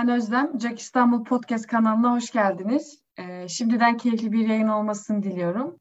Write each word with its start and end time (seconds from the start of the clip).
ben 0.00 0.08
Özlem. 0.08 0.60
Jack 0.60 0.78
İstanbul 0.78 1.24
Podcast 1.24 1.66
kanalına 1.66 2.12
hoş 2.14 2.30
geldiniz. 2.30 3.02
Ee, 3.18 3.48
şimdiden 3.48 3.96
keyifli 3.96 4.32
bir 4.32 4.48
yayın 4.48 4.68
olmasını 4.68 5.22
diliyorum. 5.22 5.76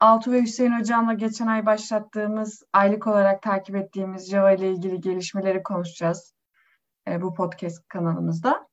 Altu 0.00 0.32
ve 0.32 0.42
Hüseyin 0.42 0.78
Hocam'la 0.78 1.12
geçen 1.12 1.46
ay 1.46 1.66
başlattığımız, 1.66 2.62
aylık 2.72 3.06
olarak 3.06 3.42
takip 3.42 3.76
ettiğimiz 3.76 4.30
Java 4.30 4.52
ile 4.52 4.70
ilgili 4.70 5.00
gelişmeleri 5.00 5.62
konuşacağız 5.62 6.34
e, 7.08 7.22
bu 7.22 7.34
podcast 7.34 7.88
kanalımızda. 7.88 8.68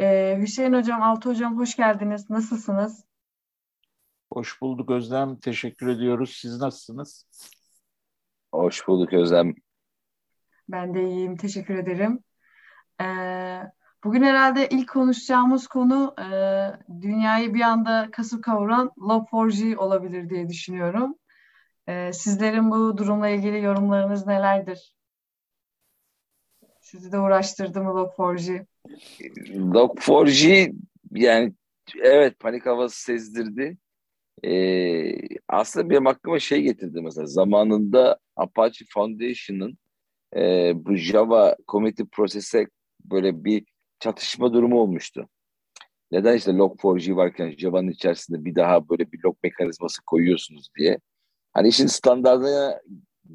Ee, 0.00 0.38
Hüseyin 0.40 0.72
Hocam, 0.72 1.02
Altu 1.02 1.30
Hocam 1.30 1.58
hoş 1.58 1.76
geldiniz. 1.76 2.30
Nasılsınız? 2.30 3.04
Hoş 4.32 4.60
bulduk 4.60 4.90
Özlem. 4.90 5.36
Teşekkür 5.36 5.88
ediyoruz. 5.88 6.38
Siz 6.40 6.60
nasılsınız? 6.60 7.26
Hoş 8.52 8.88
bulduk 8.88 9.12
Özlem. 9.12 9.54
Ben 10.68 10.94
de 10.94 11.04
iyiyim. 11.04 11.36
Teşekkür 11.36 11.74
ederim. 11.74 12.24
Ee, 13.00 13.62
bugün 14.04 14.22
herhalde 14.22 14.68
ilk 14.68 14.88
konuşacağımız 14.88 15.66
konu 15.66 16.14
e, 16.18 16.26
dünyayı 17.02 17.54
bir 17.54 17.60
anda 17.60 18.08
kasıp 18.12 18.44
kavuran 18.44 18.92
Log4j 18.98 19.76
olabilir 19.76 20.30
diye 20.30 20.48
düşünüyorum. 20.48 21.14
Ee, 21.88 22.12
sizlerin 22.12 22.70
bu 22.70 22.98
durumla 22.98 23.28
ilgili 23.28 23.62
yorumlarınız 23.64 24.26
nelerdir? 24.26 24.94
Sizi 26.80 27.12
de 27.12 27.18
uğraştırdı 27.18 27.82
mı 27.82 27.90
Log4j? 27.90 28.66
Log4j 29.48 30.74
yani 31.10 31.52
evet 32.02 32.38
panik 32.38 32.66
havası 32.66 33.02
sezdirdi. 33.02 33.78
Ee, 34.44 35.12
aslında 35.48 35.90
benim 35.90 36.06
aklıma 36.06 36.38
şey 36.38 36.62
getirdi 36.62 37.00
mesela 37.02 37.26
zamanında 37.26 38.18
Apache 38.36 38.84
Foundation'ın 38.94 39.78
e, 40.36 40.72
bu 40.74 40.94
Java 40.94 41.56
committee 41.68 42.06
prosese 42.12 42.66
böyle 43.04 43.44
bir 43.44 43.64
çatışma 44.00 44.52
durumu 44.52 44.80
olmuştu. 44.80 45.28
Neden 46.12 46.36
işte 46.36 46.50
log4j 46.50 47.16
varken 47.16 47.50
Java'nın 47.58 47.90
içerisinde 47.90 48.44
bir 48.44 48.54
daha 48.54 48.88
böyle 48.88 49.12
bir 49.12 49.22
log 49.24 49.36
mekanizması 49.42 50.02
koyuyorsunuz 50.06 50.68
diye. 50.78 50.98
Hani 51.52 51.68
işin 51.68 51.86
standartına 51.86 52.80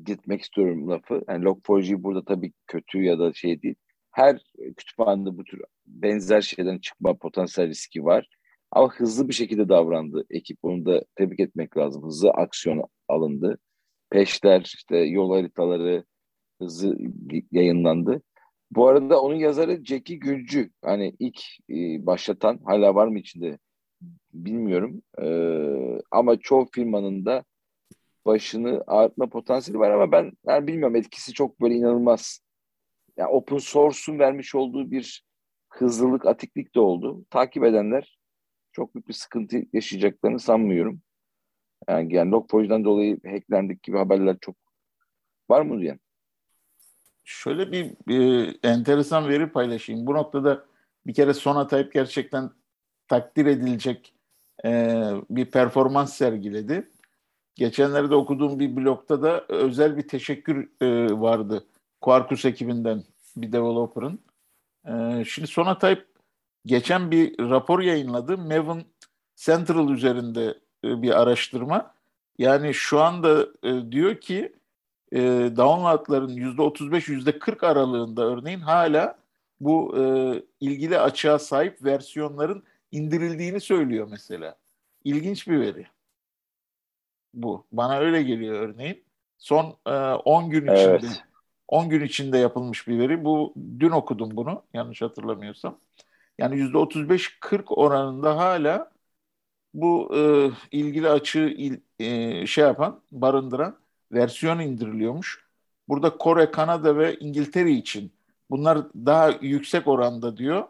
gitmek 0.06 0.42
istiyorum 0.42 0.90
lafı. 0.90 1.24
Yani 1.30 1.46
log4j 1.46 2.04
burada 2.04 2.26
tabii 2.26 2.54
kötü 2.68 3.04
ya 3.04 3.20
da 3.20 3.34
şey 3.34 3.62
değil. 3.62 3.76
Her 4.12 4.44
kütüphanede 4.78 5.38
bu 5.38 5.44
tür 5.44 5.62
benzer 5.86 6.42
şeyden 6.42 6.78
çıkma 6.78 7.14
potansiyel 7.14 7.70
riski 7.70 8.06
var. 8.06 8.28
Ama 8.72 8.94
hızlı 8.94 9.28
bir 9.28 9.34
şekilde 9.34 9.70
davrandı 9.70 10.26
ekip. 10.30 10.58
Onu 10.64 10.86
da 10.86 11.04
tebrik 11.16 11.40
etmek 11.40 11.78
lazım. 11.78 12.04
Hızlı 12.04 12.30
aksiyon 12.32 12.84
alındı. 13.08 13.58
Peşler, 14.10 14.62
işte 14.62 14.98
yol 14.98 15.32
haritaları 15.34 16.04
hızlı 16.62 16.98
yayınlandı. 17.52 18.22
Bu 18.76 18.88
arada 18.88 19.22
onun 19.22 19.36
yazarı 19.36 19.86
Jackie 19.86 20.20
Gülcü. 20.20 20.70
Hani 20.82 21.16
ilk 21.20 21.42
e, 21.70 22.06
başlatan 22.06 22.60
hala 22.66 22.96
var 22.96 23.08
mı 23.08 23.20
içinde 23.20 23.60
bilmiyorum. 24.34 25.02
E, 25.22 25.28
ama 26.12 26.40
çoğu 26.40 26.68
firmanın 26.72 27.26
da 27.26 27.44
başını 28.26 28.84
ağrıtma 28.88 29.30
potansiyeli 29.30 29.80
var 29.80 29.92
ama 29.92 30.12
ben 30.12 30.32
yani 30.48 30.68
bilmiyorum 30.68 30.96
etkisi 30.96 31.34
çok 31.34 31.62
böyle 31.62 31.76
inanılmaz. 31.76 32.40
Yani 33.18 33.30
open 33.30 33.58
source'un 33.58 34.20
vermiş 34.20 34.56
olduğu 34.56 34.92
bir 34.92 35.24
hızlılık, 35.70 36.26
atiklik 36.26 36.76
de 36.76 36.80
oldu. 36.80 37.26
Takip 37.30 37.64
edenler 37.64 38.20
çok 38.72 38.96
büyük 38.96 39.08
bir 39.08 39.14
sıkıntı 39.14 39.62
yaşayacaklarını 39.74 40.40
sanmıyorum. 40.40 41.02
Yani, 41.90 42.16
yani 42.16 42.32
Log4j'dan 42.32 42.86
dolayı 42.86 43.20
hacklendik 43.26 43.84
gibi 43.84 43.98
haberler 43.98 44.38
çok 44.42 44.56
var 45.50 45.62
mı 45.62 45.82
diyen? 45.82 46.00
Şöyle 47.24 47.72
bir, 47.72 47.92
bir 48.08 48.56
enteresan 48.64 49.30
veri 49.30 49.52
paylaşayım. 49.52 50.08
Bu 50.08 50.14
noktada 50.14 50.66
bir 51.08 51.14
kere 51.14 51.34
Sonatype 51.34 51.90
gerçekten 51.94 52.52
takdir 53.08 53.46
edilecek 53.46 54.14
e, 54.66 55.02
bir 55.30 55.46
performans 55.46 56.14
sergiledi. 56.14 56.90
Geçenlerde 57.56 58.16
okuduğum 58.16 58.60
bir 58.60 58.76
blogda 58.76 59.22
da 59.22 59.46
özel 59.50 59.98
bir 59.98 60.08
teşekkür 60.08 60.70
e, 60.82 61.20
vardı. 61.20 61.68
Quarkus 62.02 62.46
ekibinden 62.46 63.04
bir 63.38 63.52
developer'ın. 63.52 64.20
E, 64.88 65.26
şimdi 65.26 65.48
Sonatype 65.48 66.06
geçen 66.66 67.12
bir 67.12 67.40
rapor 67.40 67.80
yayınladı. 67.80 68.38
Maven 68.38 68.86
Central 69.36 69.90
üzerinde 69.90 70.60
e, 70.86 71.02
bir 71.02 71.22
araştırma. 71.22 71.94
Yani 72.38 72.74
şu 72.74 73.02
anda 73.02 73.48
e, 73.64 73.92
diyor 73.92 74.16
ki 74.16 74.54
e, 75.14 75.20
downloadların 75.58 76.36
%35 76.36 77.10
%40 77.10 77.66
aralığında 77.66 78.26
örneğin 78.26 78.60
hala 78.60 79.18
bu 79.60 79.98
e, 79.98 80.04
ilgili 80.60 81.00
açığa 81.00 81.40
sahip 81.40 81.84
versiyonların 81.84 82.64
indirildiğini 82.92 83.60
söylüyor 83.62 84.08
mesela. 84.12 84.56
İlginç 85.04 85.48
bir 85.48 85.60
veri. 85.60 85.88
Bu. 87.34 87.66
Bana 87.72 87.98
öyle 88.00 88.24
geliyor 88.24 88.70
örneğin. 88.70 89.04
Son 89.38 89.78
e, 89.88 89.92
10 89.92 90.50
gün 90.50 90.62
içinde 90.64 90.90
evet. 90.90 91.24
10 91.68 91.90
gün 91.90 92.02
içinde 92.02 92.38
yapılmış 92.38 92.88
bir 92.88 93.00
veri. 93.00 93.26
Bu 93.26 93.54
dün 93.80 93.90
okudum 93.90 94.38
bunu 94.38 94.64
yanlış 94.74 95.02
hatırlamıyorsam. 95.02 95.80
Yani 96.40 96.56
%35-40 96.56 97.74
oranında 97.74 98.38
hala 98.38 98.92
bu 99.74 100.12
e, 100.18 100.52
ilgili 100.78 101.10
açığı 101.10 101.40
il, 101.58 101.80
e, 102.00 102.48
şey 102.48 102.64
yapan, 102.64 103.02
barındıran 103.12 103.83
versiyon 104.14 104.60
indiriliyormuş. 104.60 105.46
Burada 105.88 106.18
Kore, 106.18 106.52
Kanada 106.52 106.98
ve 106.98 107.16
İngiltere 107.20 107.72
için 107.72 108.12
bunlar 108.50 108.94
daha 108.96 109.30
yüksek 109.42 109.88
oranda 109.88 110.38
diyor. 110.38 110.64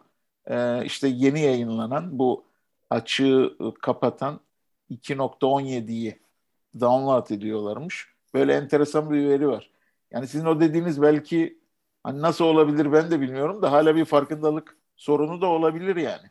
Ee, 0.46 0.84
işte 0.84 1.08
yeni 1.08 1.40
yayınlanan 1.40 2.18
bu 2.18 2.44
açığı 2.90 3.56
kapatan 3.82 4.40
2.17'yi 4.90 6.20
download 6.80 7.30
ediyorlarmış. 7.30 8.08
Böyle 8.34 8.54
enteresan 8.54 9.10
bir 9.10 9.28
veri 9.28 9.48
var. 9.48 9.70
Yani 10.10 10.26
sizin 10.28 10.46
o 10.46 10.60
dediğiniz 10.60 11.02
belki 11.02 11.58
hani 12.02 12.22
nasıl 12.22 12.44
olabilir 12.44 12.92
ben 12.92 13.10
de 13.10 13.20
bilmiyorum 13.20 13.62
da 13.62 13.72
hala 13.72 13.96
bir 13.96 14.04
farkındalık 14.04 14.76
sorunu 14.96 15.40
da 15.40 15.46
olabilir 15.46 15.96
yani. 15.96 16.30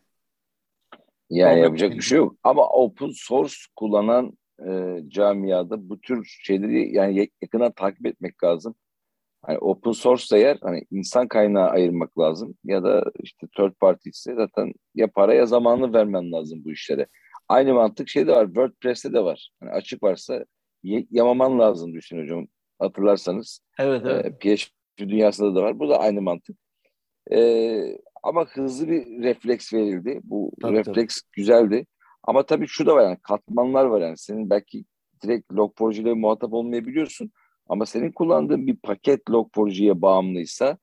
Yani 1.30 1.60
yapacak 1.60 1.92
bir 1.92 2.02
şey 2.02 2.18
yok. 2.18 2.36
Ama 2.44 2.70
open 2.70 3.12
source 3.16 3.56
kullanan 3.76 4.38
e, 4.68 5.00
camiada 5.08 5.90
bu 5.90 6.02
tür 6.02 6.38
şeyleri 6.44 6.96
yani 6.96 7.30
yakından 7.42 7.72
takip 7.72 8.06
etmek 8.06 8.44
lazım. 8.44 8.76
Hani 9.42 9.58
open 9.58 9.92
source 9.92 10.38
eğer 10.38 10.58
hani 10.62 10.84
insan 10.92 11.28
kaynağı 11.28 11.70
ayırmak 11.70 12.20
lazım 12.20 12.56
ya 12.64 12.84
da 12.84 13.12
işte 13.20 13.48
third 13.58 13.74
party 13.74 14.10
ise 14.10 14.36
zaten 14.36 14.74
ya 14.96 15.08
para 15.12 15.34
ya 15.34 15.46
zamanı 15.46 15.94
vermen 15.94 16.32
lazım 16.32 16.64
bu 16.66 16.72
işlere. 16.72 17.08
Aynı 17.50 17.74
mantık 17.74 18.10
şeyde 18.10 18.32
var. 18.32 18.46
WordPress'te 18.46 19.14
de 19.14 19.24
var. 19.24 19.50
Hani 19.60 19.72
açık 19.72 20.04
varsa 20.04 20.46
yamaman 21.12 21.60
lazım 21.60 21.94
düşün 21.94 22.22
hocam. 22.22 22.48
Hatırlarsanız. 22.80 23.60
Evet, 23.80 24.02
evet. 24.06 24.26
E, 24.26 24.56
PHP 24.56 24.70
dünyasında 24.98 25.56
da 25.56 25.64
var. 25.64 25.80
Bu 25.80 25.90
da 25.90 26.00
aynı 26.00 26.22
mantık. 26.22 26.58
E, 27.32 27.98
ama 28.24 28.46
hızlı 28.46 28.88
bir 28.88 29.24
refleks 29.24 29.74
verildi. 29.74 30.20
Bu 30.24 30.52
tabii, 30.62 30.78
refleks 30.78 31.22
tabii. 31.22 31.32
güzeldi. 31.32 31.86
Ama 32.24 32.46
tabii 32.46 32.68
şu 32.68 32.86
da 32.86 32.96
var 32.96 33.04
yani 33.04 33.18
katmanlar 33.24 33.86
var 33.86 34.02
yani. 34.02 34.18
Senin 34.18 34.50
belki 34.50 34.86
direkt 35.24 35.52
Log4j 35.52 36.02
ile 36.02 36.14
muhatap 36.14 36.54
olmayabiliyorsun. 36.54 37.32
Ama 37.70 37.86
senin 37.86 38.12
kullandığın 38.12 38.68
bir 38.68 38.76
paket 38.76 39.22
Log4j'ye 39.22 40.02
bağımlıysa 40.02 40.78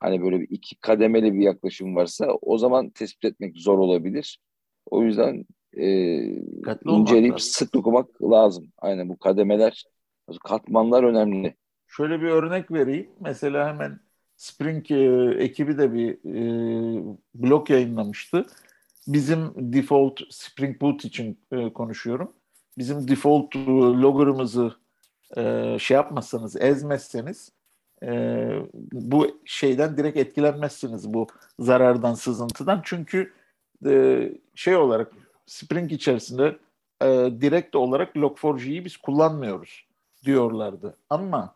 hani 0.00 0.22
böyle 0.22 0.40
bir 0.40 0.48
iki 0.50 0.76
kademeli 0.76 1.34
bir 1.34 1.40
yaklaşım 1.40 1.96
varsa 1.96 2.26
o 2.42 2.58
zaman 2.58 2.90
tespit 2.90 3.24
etmek 3.24 3.56
zor 3.56 3.78
olabilir. 3.78 4.38
O 4.86 5.02
yüzden 5.02 5.44
e, 5.76 5.86
inceleyip 6.84 7.40
sık 7.40 7.76
okumak 7.76 8.22
lazım. 8.22 8.72
Aynen 8.78 9.08
bu 9.08 9.18
kademeler, 9.18 9.84
katmanlar 10.44 11.04
önemli. 11.04 11.54
Şöyle 11.86 12.20
bir 12.20 12.26
örnek 12.26 12.72
vereyim. 12.72 13.10
Mesela 13.20 13.68
hemen 13.68 14.00
Spring 14.36 14.90
e, 14.90 15.34
ekibi 15.44 15.78
de 15.78 15.92
bir 15.92 16.10
e, 16.12 17.16
blog 17.34 17.70
yayınlamıştı 17.70 18.46
bizim 19.06 19.52
default 19.56 20.20
Spring 20.30 20.80
Boot 20.80 21.04
için 21.04 21.38
e, 21.52 21.72
konuşuyorum. 21.72 22.32
Bizim 22.78 23.08
default 23.08 23.56
logger'ımızı 24.02 24.74
e, 25.36 25.76
şey 25.80 25.94
yapmazsanız, 25.94 26.56
ezmezseniz 26.56 27.52
e, 28.02 28.48
bu 28.92 29.40
şeyden 29.44 29.96
direkt 29.96 30.16
etkilenmezsiniz 30.16 31.14
bu 31.14 31.26
zarardan, 31.58 32.14
sızıntıdan. 32.14 32.80
Çünkü 32.84 33.32
e, 33.86 34.32
şey 34.54 34.76
olarak 34.76 35.12
Spring 35.46 35.92
içerisinde 35.92 36.56
e, 37.02 37.06
direkt 37.40 37.76
olarak 37.76 38.16
Log4j'yi 38.16 38.84
biz 38.84 38.96
kullanmıyoruz 38.96 39.86
diyorlardı. 40.24 40.96
Ama 41.10 41.54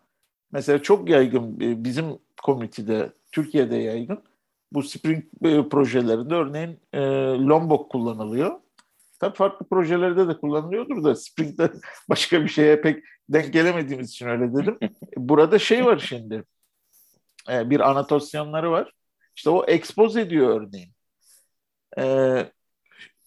mesela 0.52 0.82
çok 0.82 1.08
yaygın 1.08 1.61
e, 1.61 1.85
bizim 1.85 2.19
komitede, 2.43 3.12
Türkiye'de 3.32 3.76
yaygın 3.76 4.23
bu 4.72 4.82
Spring 4.82 5.25
e, 5.44 5.69
projelerinde 5.69 6.34
örneğin 6.34 6.81
e, 6.93 7.00
Lombok 7.49 7.90
kullanılıyor. 7.90 8.61
Tabii 9.20 9.37
farklı 9.37 9.69
projelerde 9.69 10.28
de 10.28 10.38
kullanılıyordur 10.38 11.05
da 11.05 11.14
Spring'de 11.14 11.72
başka 12.08 12.43
bir 12.43 12.49
şeye 12.49 12.81
pek 12.81 13.05
denk 13.28 13.52
gelemediğimiz 13.52 14.11
için 14.11 14.26
öyle 14.28 14.55
dedim. 14.55 14.78
Burada 15.17 15.58
şey 15.58 15.84
var 15.84 15.99
şimdi. 15.99 16.44
E, 17.50 17.70
bir 17.70 17.81
anotasyonları 17.90 18.70
var. 18.70 18.93
İşte 19.37 19.50
o 19.50 19.64
expose 19.64 20.20
ediyor 20.20 20.61
örneğin. 20.61 20.93
e, 21.99 22.52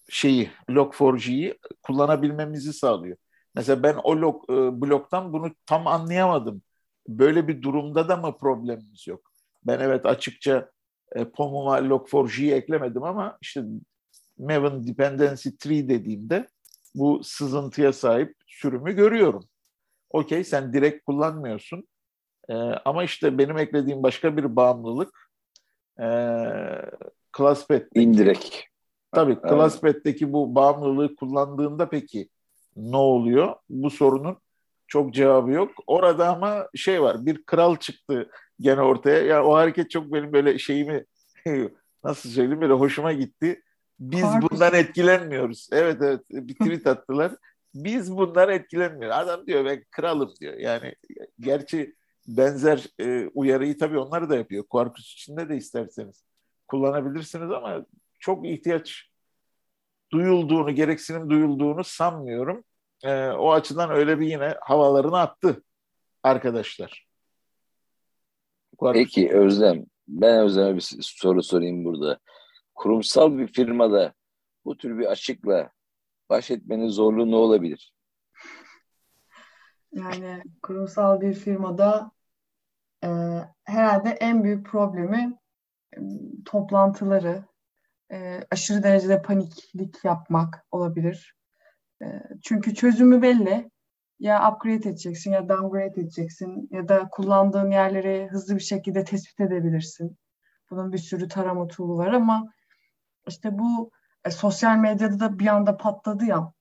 şeyi 0.08 0.50
Log4j'yi 0.70 1.58
kullanabilmemizi 1.82 2.72
sağlıyor. 2.72 3.16
Mesela 3.54 3.82
ben 3.82 3.96
o 4.04 4.16
log, 4.16 4.50
e, 4.50 4.54
bloktan 4.80 5.32
bunu 5.32 5.50
tam 5.66 5.86
anlayamadım. 5.86 6.62
Böyle 7.08 7.48
bir 7.48 7.62
durumda 7.62 8.08
da 8.08 8.16
mı 8.16 8.38
problemimiz 8.38 9.06
yok? 9.06 9.32
Ben 9.66 9.80
evet 9.80 10.06
açıkça 10.06 10.70
e, 11.14 11.24
POM'uma 11.24 11.78
Log4j'yi 11.78 12.54
eklemedim 12.54 13.02
ama 13.02 13.38
işte 13.42 13.64
Maven 14.38 14.86
Dependency 14.86 15.48
Tree 15.48 15.88
dediğimde 15.88 16.46
bu 16.94 17.24
sızıntıya 17.24 17.92
sahip 17.92 18.34
sürümü 18.46 18.92
görüyorum. 18.92 19.44
Okey 20.10 20.44
sen 20.44 20.72
direkt 20.72 21.04
kullanmıyorsun. 21.04 21.88
E, 22.48 22.54
ama 22.84 23.04
işte 23.04 23.38
benim 23.38 23.58
eklediğim 23.58 24.02
başka 24.02 24.36
bir 24.36 24.56
bağımlılık 24.56 25.30
e, 26.00 26.06
ClassPad. 27.36 27.82
İndirekt. 27.94 28.56
Tabii. 29.12 29.38
ClassPad'deki 29.48 30.32
bu 30.32 30.54
bağımlılığı 30.54 31.16
kullandığında 31.16 31.88
peki 31.88 32.28
ne 32.76 32.96
oluyor? 32.96 33.54
Bu 33.68 33.90
sorunun 33.90 34.36
çok 34.86 35.14
cevabı 35.14 35.50
yok. 35.50 35.70
Orada 35.86 36.28
ama 36.28 36.68
şey 36.74 37.02
var 37.02 37.26
bir 37.26 37.42
kral 37.42 37.76
çıktı 37.76 38.30
gene 38.60 38.80
ortaya. 38.80 39.18
Ya 39.18 39.24
yani 39.24 39.46
o 39.46 39.54
hareket 39.54 39.90
çok 39.90 40.12
benim 40.12 40.32
böyle 40.32 40.58
şeyimi 40.58 41.04
nasıl 42.04 42.30
söyleyeyim 42.30 42.60
böyle 42.60 42.72
hoşuma 42.72 43.12
gitti. 43.12 43.62
Biz 44.00 44.22
Harbi. 44.22 44.46
bundan 44.50 44.74
etkilenmiyoruz. 44.74 45.68
Evet 45.72 45.96
evet 46.02 46.20
bir 46.30 46.54
tweet 46.54 46.86
attılar. 46.86 47.32
Biz 47.74 48.16
bundan 48.16 48.50
etkilenmiyoruz. 48.50 49.16
Adam 49.16 49.46
diyor 49.46 49.64
ben 49.64 49.84
kralım 49.90 50.32
diyor. 50.40 50.54
Yani 50.54 50.94
gerçi 51.40 51.94
benzer 52.26 52.86
e, 53.00 53.26
uyarıyı 53.34 53.78
tabii 53.78 53.98
onlar 53.98 54.30
da 54.30 54.36
yapıyor. 54.36 54.64
Quarkus 54.64 55.12
içinde 55.12 55.48
de 55.48 55.56
isterseniz 55.56 56.24
kullanabilirsiniz 56.68 57.50
ama 57.50 57.86
çok 58.18 58.46
ihtiyaç 58.46 59.10
duyulduğunu, 60.12 60.74
gereksinim 60.74 61.30
duyulduğunu 61.30 61.84
sanmıyorum. 61.84 62.64
E, 63.04 63.28
o 63.28 63.52
açıdan 63.52 63.90
öyle 63.90 64.20
bir 64.20 64.26
yine 64.26 64.54
havalarını 64.60 65.18
attı 65.18 65.62
arkadaşlar. 66.22 67.06
Quarkus. 68.84 69.02
Peki 69.02 69.32
Özlem, 69.32 69.86
ben 70.08 70.38
Özlem'e 70.38 70.76
bir 70.76 70.98
soru 71.00 71.42
sorayım 71.42 71.84
burada. 71.84 72.18
Kurumsal 72.74 73.38
bir 73.38 73.46
firmada 73.46 74.14
bu 74.64 74.76
tür 74.76 74.98
bir 74.98 75.06
açıkla 75.06 75.70
baş 76.30 76.50
etmenin 76.50 76.88
zorluğu 76.88 77.30
ne 77.30 77.36
olabilir? 77.36 77.94
Yani 79.92 80.42
kurumsal 80.62 81.20
bir 81.20 81.34
firmada 81.34 82.10
e, 83.04 83.08
herhalde 83.64 84.08
en 84.08 84.44
büyük 84.44 84.66
problemi 84.66 85.38
e, 85.96 85.98
toplantıları, 86.44 87.44
e, 88.12 88.40
aşırı 88.50 88.82
derecede 88.82 89.22
paniklik 89.22 90.04
yapmak 90.04 90.66
olabilir. 90.70 91.36
E, 92.02 92.06
çünkü 92.42 92.74
çözümü 92.74 93.22
belli. 93.22 93.70
Ya 94.18 94.50
upgrade 94.52 94.88
edeceksin 94.88 95.32
ya 95.32 95.48
downgrade 95.48 96.00
edeceksin 96.00 96.68
ya 96.70 96.88
da 96.88 97.08
kullandığın 97.10 97.70
yerleri 97.70 98.28
hızlı 98.30 98.54
bir 98.56 98.60
şekilde 98.60 99.04
tespit 99.04 99.40
edebilirsin. 99.40 100.16
Bunun 100.70 100.92
bir 100.92 100.98
sürü 100.98 101.28
tarama 101.28 101.66
tool'u 101.68 101.96
var 101.98 102.12
ama 102.12 102.52
işte 103.28 103.58
bu 103.58 103.90
e, 104.24 104.30
sosyal 104.30 104.76
medyada 104.76 105.20
da 105.20 105.38
bir 105.38 105.46
anda 105.46 105.76
patladı 105.76 106.24
ya. 106.24 106.52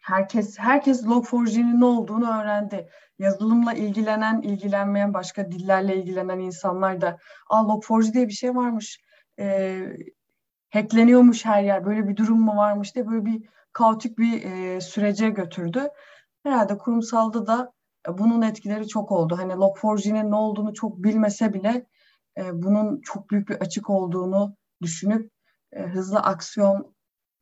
Herkes 0.00 0.58
herkes 0.58 1.04
Log4j'nin 1.04 1.80
ne 1.80 1.84
olduğunu 1.84 2.40
öğrendi. 2.40 2.88
Yazılımla 3.18 3.72
ilgilenen, 3.74 4.42
ilgilenmeyen, 4.42 5.14
başka 5.14 5.52
dillerle 5.52 5.96
ilgilenen 5.96 6.38
insanlar 6.38 7.00
da 7.00 7.18
"Aa 7.50 7.60
Log4j 7.62 8.12
diye 8.12 8.28
bir 8.28 8.32
şey 8.32 8.56
varmış. 8.56 9.00
E, 9.38 9.80
hackleniyormuş 10.70 11.44
her 11.44 11.62
yer. 11.62 11.84
Böyle 11.86 12.08
bir 12.08 12.16
durum 12.16 12.40
mu 12.40 12.56
varmış?" 12.56 12.94
diye 12.94 13.06
böyle 13.08 13.24
bir 13.24 13.42
kaotik 13.72 14.18
bir 14.18 14.42
e, 14.44 14.80
sürece 14.80 15.30
götürdü. 15.30 15.88
Herhalde 16.42 16.78
kurumsalda 16.78 17.46
da 17.46 17.72
e, 18.08 18.18
bunun 18.18 18.42
etkileri 18.42 18.88
çok 18.88 19.12
oldu. 19.12 19.38
Hani 19.38 19.52
Log4j'nin 19.52 20.30
ne 20.30 20.36
olduğunu 20.36 20.74
çok 20.74 21.02
bilmese 21.02 21.54
bile 21.54 21.86
e, 22.38 22.62
bunun 22.62 23.00
çok 23.00 23.30
büyük 23.30 23.48
bir 23.48 23.54
açık 23.54 23.90
olduğunu 23.90 24.56
düşünüp 24.82 25.30
e, 25.72 25.82
hızlı 25.82 26.18
aksiyon 26.18 26.94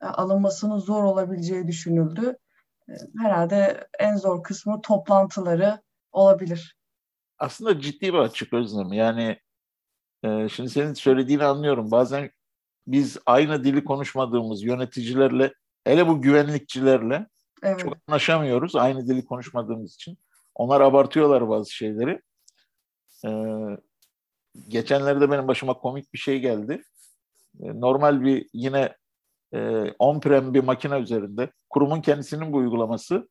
e, 0.03 0.07
alınmasının 0.07 0.79
zor 0.79 1.05
olabileceği 1.05 1.67
düşünüldü. 1.67 2.37
E, 2.89 2.93
herhalde 3.19 3.89
en 3.99 4.17
zor 4.17 4.43
kısmı 4.43 4.81
toplantıları 4.81 5.83
olabilir. 6.13 6.77
Aslında 7.39 7.81
ciddi 7.81 8.13
bir 8.13 8.19
açık 8.19 8.53
Özlem. 8.53 8.93
Yani 8.93 9.39
e, 10.23 10.49
şimdi 10.49 10.71
senin 10.71 10.95
söylediğini 10.95 11.45
anlıyorum. 11.45 11.91
Bazen 11.91 12.31
biz 12.87 13.19
aynı 13.27 13.65
dili 13.65 13.85
konuşmadığımız 13.85 14.63
yöneticilerle, 14.63 15.53
hele 15.85 16.09
bu 16.09 16.23
güvenlikçilerle 16.23 17.27
evet. 17.63 17.81
çok 17.81 17.97
anlaşamıyoruz. 18.09 18.77
Aynı 18.77 19.07
dili 19.07 19.25
konuşmadığımız 19.25 19.95
için. 19.95 20.19
Onlar 20.55 20.81
abartıyorlar 20.81 21.49
bazı 21.49 21.71
şeyleri. 21.71 22.23
Ee, 23.27 23.31
geçenlerde 24.69 25.31
benim 25.31 25.49
başıma 25.49 25.75
komik 25.75 26.13
bir 26.13 26.19
şey 26.19 26.41
geldi. 26.41 26.83
Ee, 27.61 27.81
normal 27.81 28.23
bir 28.23 28.49
yine 28.53 28.97
e, 29.55 29.59
on-prem 29.99 30.55
bir 30.55 30.65
makine 30.65 30.99
üzerinde 30.99 31.51
kurumun 31.71 32.01
kendisinin 32.01 32.53
bu 32.53 32.57
uygulaması 32.57 33.29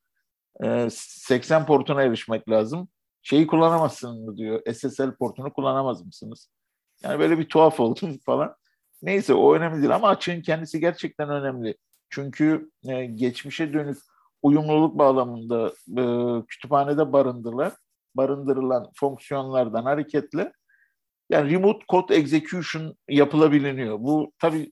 e, 0.63 0.87
80 0.91 1.65
portuna 1.65 2.03
erişmek 2.03 2.49
lazım. 2.49 2.89
Şeyi 3.21 3.47
kullanamazsın 3.47 4.25
mı 4.25 4.37
diyor. 4.37 4.73
SSL 4.73 5.15
portunu 5.15 5.53
kullanamaz 5.53 6.05
mısınız? 6.05 6.49
Yani 7.03 7.19
böyle 7.19 7.37
bir 7.39 7.49
tuhaf 7.49 7.79
oldum 7.79 8.17
falan. 8.25 8.55
Neyse 9.01 9.33
o 9.33 9.55
önemli 9.55 9.81
değil 9.81 9.95
ama 9.95 10.07
açığın 10.07 10.41
kendisi 10.41 10.79
gerçekten 10.79 11.29
önemli. 11.29 11.77
Çünkü 12.09 12.71
e, 12.87 13.05
geçmişe 13.05 13.73
dönük 13.73 13.97
uyumluluk 14.45 14.97
bağlamında 14.97 15.73
e, 15.97 16.03
kütüphanede 16.47 17.13
barındırılan, 17.13 17.71
barındırılan 18.15 18.91
fonksiyonlardan 18.95 19.83
hareketle 19.83 20.53
yani 21.29 21.51
remote 21.51 21.85
code 21.89 22.15
execution 22.15 22.95
yapılabiliyor. 23.09 23.99
Bu 23.99 24.31
tabii 24.39 24.71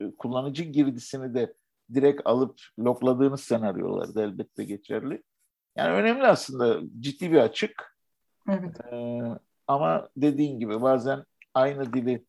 e, 0.00 0.10
kullanıcı 0.18 0.64
girdisini 0.64 1.34
de 1.34 1.54
direkt 1.94 2.22
alıp 2.24 2.60
lokladığınız 2.78 3.40
senaryolarda 3.40 4.22
elbette 4.22 4.64
geçerli. 4.64 5.22
Yani 5.76 5.92
önemli 5.92 6.26
aslında 6.26 6.80
ciddi 7.00 7.32
bir 7.32 7.38
açık. 7.38 7.98
Evet. 8.48 8.80
Ee, 8.92 9.20
ama 9.66 10.08
dediğin 10.16 10.58
gibi 10.58 10.82
bazen 10.82 11.24
aynı 11.54 11.92
dili 11.92 12.24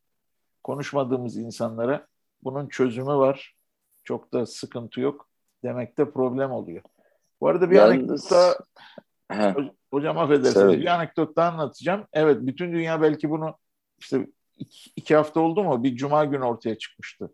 konuşmadığımız 0.63 1.37
insanlara 1.37 2.07
bunun 2.43 2.67
çözümü 2.67 3.13
var. 3.13 3.55
Çok 4.03 4.33
da 4.33 4.45
sıkıntı 4.45 5.01
yok. 5.01 5.29
Demekte 5.63 6.11
problem 6.11 6.51
oluyor. 6.51 6.81
Bu 7.41 7.47
arada 7.47 7.71
bir 7.71 7.75
Yalnız... 7.75 8.31
anekdot 8.31 9.77
Hocam 9.91 10.17
affedersiniz 10.17 10.53
Söyle. 10.53 10.81
bir 10.81 10.95
anekdot 10.95 11.35
daha 11.35 11.51
anlatacağım. 11.51 12.07
Evet 12.13 12.37
bütün 12.41 12.73
dünya 12.73 13.01
belki 13.01 13.29
bunu 13.29 13.57
işte 13.99 14.27
iki, 14.57 14.91
iki 14.95 15.15
hafta 15.15 15.39
oldu 15.39 15.63
mu? 15.63 15.83
Bir 15.83 15.95
cuma 15.95 16.25
günü 16.25 16.43
ortaya 16.43 16.77
çıkmıştı. 16.77 17.33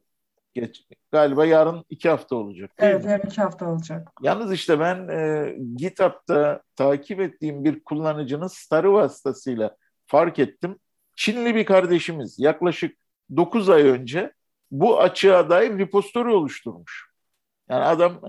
Geç, 0.53 0.87
galiba 1.11 1.45
yarın 1.45 1.85
iki 1.89 2.09
hafta 2.09 2.35
olacak. 2.35 2.71
Evet, 2.77 3.05
yarın 3.05 3.27
iki 3.27 3.41
hafta 3.41 3.69
olacak. 3.69 4.11
Yalnız 4.21 4.53
işte 4.53 4.79
ben 4.79 5.07
e, 5.07 5.55
GitHub'da 5.75 6.61
takip 6.75 7.19
ettiğim 7.19 7.63
bir 7.63 7.83
kullanıcının 7.83 8.47
starı 8.47 8.93
vasıtasıyla 8.93 9.75
fark 10.07 10.39
ettim. 10.39 10.79
Çinli 11.15 11.55
bir 11.55 11.65
kardeşimiz 11.65 12.39
yaklaşık 12.39 12.97
9 13.35 13.69
ay 13.69 13.87
önce 13.87 14.33
bu 14.71 14.99
açığa 14.99 15.49
dair 15.49 15.77
repository 15.79 16.29
oluşturmuş. 16.29 17.12
Yani 17.73 17.83
adam 17.83 18.21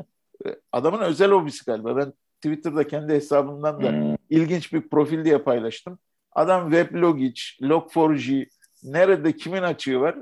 adamın 0.72 1.00
özel 1.00 1.30
hobisi 1.30 1.64
galiba. 1.64 1.96
Ben 1.96 2.12
Twitter'da 2.36 2.86
kendi 2.86 3.12
hesabımdan 3.12 3.82
da 3.82 3.90
hmm. 3.90 4.16
ilginç 4.30 4.72
bir 4.72 4.88
profil 4.88 5.24
diye 5.24 5.38
paylaştım. 5.38 5.98
Adam 6.32 6.70
Weblogic, 6.70 7.42
Log4j 7.60 8.48
nerede 8.82 9.36
kimin 9.36 9.62
açığı 9.62 10.00
var? 10.00 10.16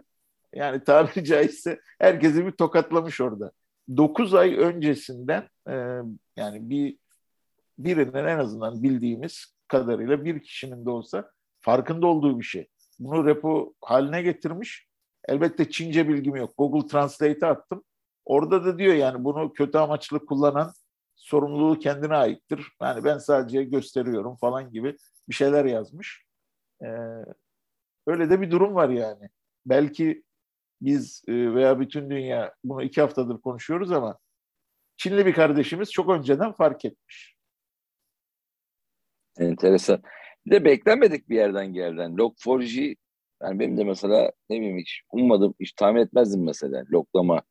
Yani 0.54 0.84
tabiri 0.84 1.24
caizse 1.24 1.80
herkesi 1.98 2.46
bir 2.46 2.52
tokatlamış 2.52 3.20
orada. 3.20 3.52
9 3.96 4.34
ay 4.34 4.56
öncesinden 4.56 5.48
e, 5.68 5.74
yani 6.36 6.70
bir 6.70 6.96
birinin 7.78 8.24
en 8.24 8.38
azından 8.38 8.82
bildiğimiz 8.82 9.54
kadarıyla 9.68 10.24
bir 10.24 10.42
kişinin 10.42 10.86
de 10.86 10.90
olsa 10.90 11.30
farkında 11.60 12.06
olduğu 12.06 12.38
bir 12.40 12.44
şey. 12.44 12.68
Bunu 12.98 13.26
repo 13.26 13.74
haline 13.80 14.22
getirmiş. 14.22 14.86
Elbette 15.28 15.70
Çince 15.70 16.08
bilgim 16.08 16.36
yok. 16.36 16.54
Google 16.58 16.88
Translate'e 16.88 17.46
attım. 17.46 17.84
Orada 18.24 18.64
da 18.64 18.78
diyor 18.78 18.94
yani 18.94 19.24
bunu 19.24 19.52
kötü 19.52 19.78
amaçlı 19.78 20.26
kullanan 20.26 20.72
sorumluluğu 21.16 21.78
kendine 21.78 22.14
aittir. 22.14 22.72
Yani 22.82 23.04
ben 23.04 23.18
sadece 23.18 23.64
gösteriyorum 23.64 24.36
falan 24.36 24.70
gibi 24.70 24.96
bir 25.28 25.34
şeyler 25.34 25.64
yazmış. 25.64 26.24
Ee, 26.82 26.86
öyle 28.06 28.30
de 28.30 28.40
bir 28.40 28.50
durum 28.50 28.74
var 28.74 28.88
yani. 28.88 29.28
Belki 29.66 30.22
biz 30.80 31.22
e, 31.28 31.54
veya 31.54 31.80
bütün 31.80 32.10
dünya 32.10 32.54
bunu 32.64 32.82
iki 32.82 33.00
haftadır 33.00 33.40
konuşuyoruz 33.40 33.92
ama 33.92 34.18
Çinli 34.96 35.26
bir 35.26 35.32
kardeşimiz 35.32 35.90
çok 35.90 36.10
önceden 36.10 36.52
fark 36.52 36.84
etmiş. 36.84 37.36
Enteresan. 39.38 40.02
Bir 40.46 40.50
de 40.50 40.64
beklenmedik 40.64 41.28
bir 41.28 41.36
yerden 41.36 41.72
geldi. 41.72 42.00
Log4j 42.00 42.96
Yani 43.42 43.58
benim 43.58 43.76
de 43.76 43.84
mesela 43.84 44.32
ne 44.50 44.56
bileyim 44.56 44.78
hiç 44.78 45.02
ummadım, 45.12 45.54
hiç 45.60 45.72
tahmin 45.72 46.00
etmezdim 46.00 46.44
mesela 46.44 46.84
loklama. 46.92 47.42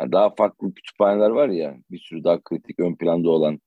Yani 0.00 0.12
daha 0.12 0.34
farklı 0.34 0.74
kütüphaneler 0.74 1.30
var 1.30 1.48
ya 1.48 1.76
bir 1.90 1.98
sürü 1.98 2.24
daha 2.24 2.40
kritik 2.40 2.80
ön 2.80 2.94
planda 2.94 3.30
olan 3.30 3.60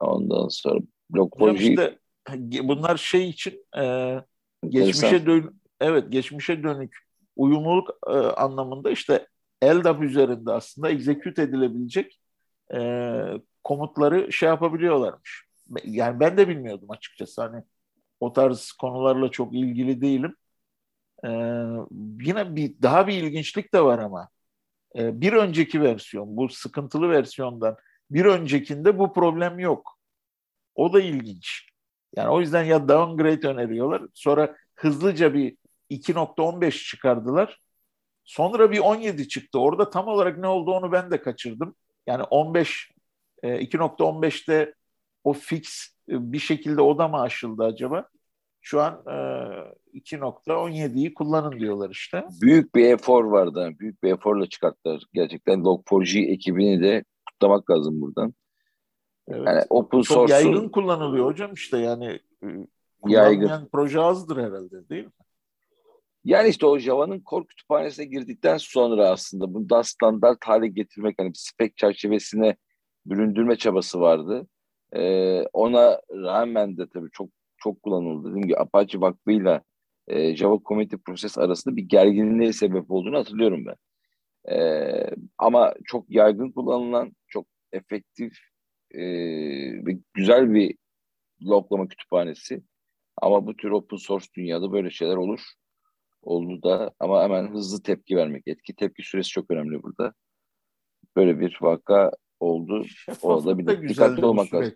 ondan 0.00 0.48
sonra 0.48 0.80
blokoloji. 1.10 1.68
işte 1.68 1.98
bunlar 2.62 2.96
şey 2.96 3.28
için 3.28 3.66
e, 3.78 4.14
geçmişe 4.68 5.26
dön 5.26 5.60
evet 5.80 6.04
geçmişe 6.12 6.62
dönük 6.62 6.96
uyumluluk 7.36 7.90
e, 8.06 8.10
anlamında 8.12 8.90
işte 8.90 9.26
LDAP 9.64 10.02
üzerinde 10.02 10.52
aslında 10.52 10.90
execute 10.90 11.42
edilebilecek 11.42 12.20
e, 12.74 12.80
komutları 13.64 14.32
şey 14.32 14.48
yapabiliyorlarmış. 14.48 15.44
Yani 15.84 16.20
ben 16.20 16.36
de 16.36 16.48
bilmiyordum 16.48 16.90
açıkçası 16.90 17.42
hani 17.42 17.62
o 18.20 18.32
tarz 18.32 18.72
konularla 18.72 19.30
çok 19.30 19.54
ilgili 19.54 20.00
değilim. 20.00 20.36
Ee, 21.24 21.28
yine 22.20 22.56
bir 22.56 22.82
daha 22.82 23.06
bir 23.06 23.22
ilginçlik 23.22 23.74
de 23.74 23.80
var 23.84 23.98
ama 23.98 24.28
ee, 24.98 25.20
bir 25.20 25.32
önceki 25.32 25.82
versiyon 25.82 26.36
bu 26.36 26.48
sıkıntılı 26.48 27.10
versiyondan 27.10 27.76
bir 28.10 28.24
öncekinde 28.24 28.98
bu 28.98 29.12
problem 29.12 29.58
yok. 29.58 29.98
O 30.74 30.92
da 30.92 31.00
ilginç. 31.00 31.68
Yani 32.16 32.28
o 32.28 32.40
yüzden 32.40 32.64
ya 32.64 32.88
downgrade 32.88 33.48
öneriyorlar. 33.48 34.02
Sonra 34.14 34.56
hızlıca 34.74 35.34
bir 35.34 35.56
2.15 35.90 36.90
çıkardılar. 36.90 37.60
Sonra 38.24 38.72
bir 38.72 38.78
17 38.78 39.28
çıktı. 39.28 39.58
Orada 39.60 39.90
tam 39.90 40.08
olarak 40.08 40.38
ne 40.38 40.46
oldu 40.46 40.72
onu 40.72 40.92
ben 40.92 41.10
de 41.10 41.22
kaçırdım. 41.22 41.74
Yani 42.06 42.22
15 42.22 42.90
2.15'te 43.42 44.74
o 45.24 45.32
fix 45.32 45.94
e, 46.08 46.32
bir 46.32 46.38
şekilde 46.38 46.82
o 46.82 46.98
da 46.98 47.08
mı 47.08 47.20
aşıldı 47.20 47.64
acaba? 47.64 48.08
Şu 48.66 48.80
an 48.80 49.02
e, 49.06 49.14
2.17'yi 49.98 51.14
kullanın 51.14 51.58
diyorlar 51.60 51.90
işte. 51.90 52.24
Büyük 52.40 52.74
bir 52.74 52.84
efor 52.84 53.24
vardı. 53.24 53.72
Büyük 53.78 54.02
bir 54.02 54.12
eforla 54.12 54.46
çıkarttılar. 54.46 55.02
Gerçekten 55.12 55.60
Log4j 55.60 56.32
ekibini 56.32 56.82
de 56.82 57.04
kutlamak 57.28 57.70
lazım 57.70 58.00
buradan. 58.00 58.34
Evet. 59.28 59.42
Yani 59.46 59.62
open 59.70 59.98
Çok 59.98 60.06
source 60.06 60.34
yaygın 60.34 60.68
kullanılıyor 60.68 61.26
hocam 61.26 61.52
işte 61.52 61.78
yani 61.78 62.20
e, 62.42 62.46
yaygın 63.06 63.68
proje 63.72 64.00
azdır 64.00 64.36
herhalde 64.36 64.88
değil 64.88 65.04
mi? 65.04 65.12
Yani 66.24 66.48
işte 66.48 66.66
o 66.66 66.78
Java'nın 66.78 67.22
core 67.30 67.46
kütüphanesine 67.46 68.04
girdikten 68.04 68.56
sonra 68.56 69.10
aslında 69.10 69.54
bunu 69.54 69.70
daha 69.70 69.82
standart 69.82 70.44
hale 70.44 70.68
getirmek 70.68 71.14
hani 71.18 71.28
bir 71.28 71.38
spec 71.38 71.72
çerçevesine 71.76 72.56
büründürme 73.06 73.56
çabası 73.56 74.00
vardı. 74.00 74.46
Ee, 74.92 75.42
ona 75.52 76.00
rağmen 76.10 76.76
de 76.76 76.88
tabii 76.88 77.10
çok 77.12 77.28
çok 77.64 77.82
kullanıldı. 77.82 78.28
Dediğim 78.28 78.46
gibi 78.46 78.58
Apache 78.58 79.00
Vakfı'yla 79.00 79.62
e, 80.08 80.36
Java 80.36 80.58
Community 80.64 80.96
Process 80.96 81.38
arasında 81.38 81.76
bir 81.76 81.82
gerginliğe 81.82 82.52
sebep 82.52 82.90
olduğunu 82.90 83.18
hatırlıyorum 83.18 83.64
ben. 83.66 83.76
E, 84.54 84.56
ama 85.38 85.74
çok 85.84 86.10
yaygın 86.10 86.50
kullanılan, 86.50 87.12
çok 87.28 87.46
efektif 87.72 88.38
e, 88.90 89.02
ve 89.86 89.98
güzel 90.14 90.54
bir 90.54 90.74
loglama 91.42 91.88
kütüphanesi. 91.88 92.62
Ama 93.22 93.46
bu 93.46 93.56
tür 93.56 93.70
open 93.70 93.96
source 93.96 94.26
dünyada 94.36 94.72
böyle 94.72 94.90
şeyler 94.90 95.16
olur. 95.16 95.40
Oldu 96.22 96.62
da 96.62 96.92
ama 97.00 97.22
hemen 97.22 97.52
hızlı 97.52 97.82
tepki 97.82 98.16
vermek. 98.16 98.42
Etki 98.46 98.74
tepki 98.74 99.02
süresi 99.02 99.30
çok 99.30 99.50
önemli 99.50 99.82
burada. 99.82 100.14
Böyle 101.16 101.40
bir 101.40 101.58
vaka 101.60 102.10
oldu. 102.40 102.84
o 103.22 103.44
da 103.44 103.58
dikkatli 103.88 104.24
olmak 104.24 104.54
lazım. 104.54 104.74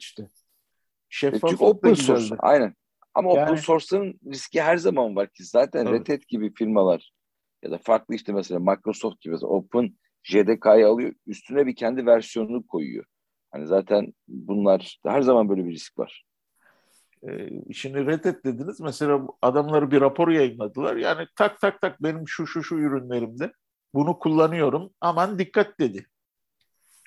Şeffaflık 1.09 1.51
Çünkü 1.51 1.65
open 1.65 1.95
source. 1.95 2.35
Aynen. 2.39 2.75
Ama 3.15 3.33
yani, 3.33 3.43
open 3.43 3.55
source'ların 3.55 4.21
riski 4.27 4.63
her 4.63 4.77
zaman 4.77 5.17
var 5.17 5.29
ki. 5.29 5.45
Zaten 5.45 5.85
tabii. 5.85 5.99
Red 5.99 6.09
Hat 6.09 6.29
gibi 6.29 6.55
firmalar 6.55 7.13
ya 7.63 7.71
da 7.71 7.79
farklı 7.79 8.15
işte 8.15 8.33
mesela 8.33 8.61
Microsoft 8.61 9.21
gibi 9.21 9.37
Open 9.37 9.95
JDK'yı 10.23 10.87
alıyor. 10.89 11.15
Üstüne 11.27 11.67
bir 11.67 11.77
kendi 11.77 12.07
versiyonunu 12.07 12.67
koyuyor. 12.67 13.05
Hani 13.51 13.67
zaten 13.67 14.13
bunlar 14.29 14.99
her 15.07 15.23
zaman 15.23 15.49
böyle 15.49 15.65
bir 15.65 15.73
risk 15.73 15.99
var. 15.99 16.25
Ee, 17.29 17.51
şimdi 17.73 18.07
Red 18.07 18.25
Hat 18.25 18.45
dediniz. 18.45 18.81
Mesela 18.81 19.27
adamları 19.43 19.91
bir 19.91 20.01
rapor 20.01 20.29
yayınladılar. 20.29 20.97
Yani 20.97 21.27
tak 21.37 21.61
tak 21.61 21.81
tak 21.81 22.03
benim 22.03 22.29
şu 22.29 22.47
şu 22.47 22.63
şu 22.63 22.75
ürünlerimde 22.75 23.53
bunu 23.95 24.19
kullanıyorum. 24.19 24.91
Aman 25.01 25.39
dikkat 25.39 25.81
dedi. 25.81 26.07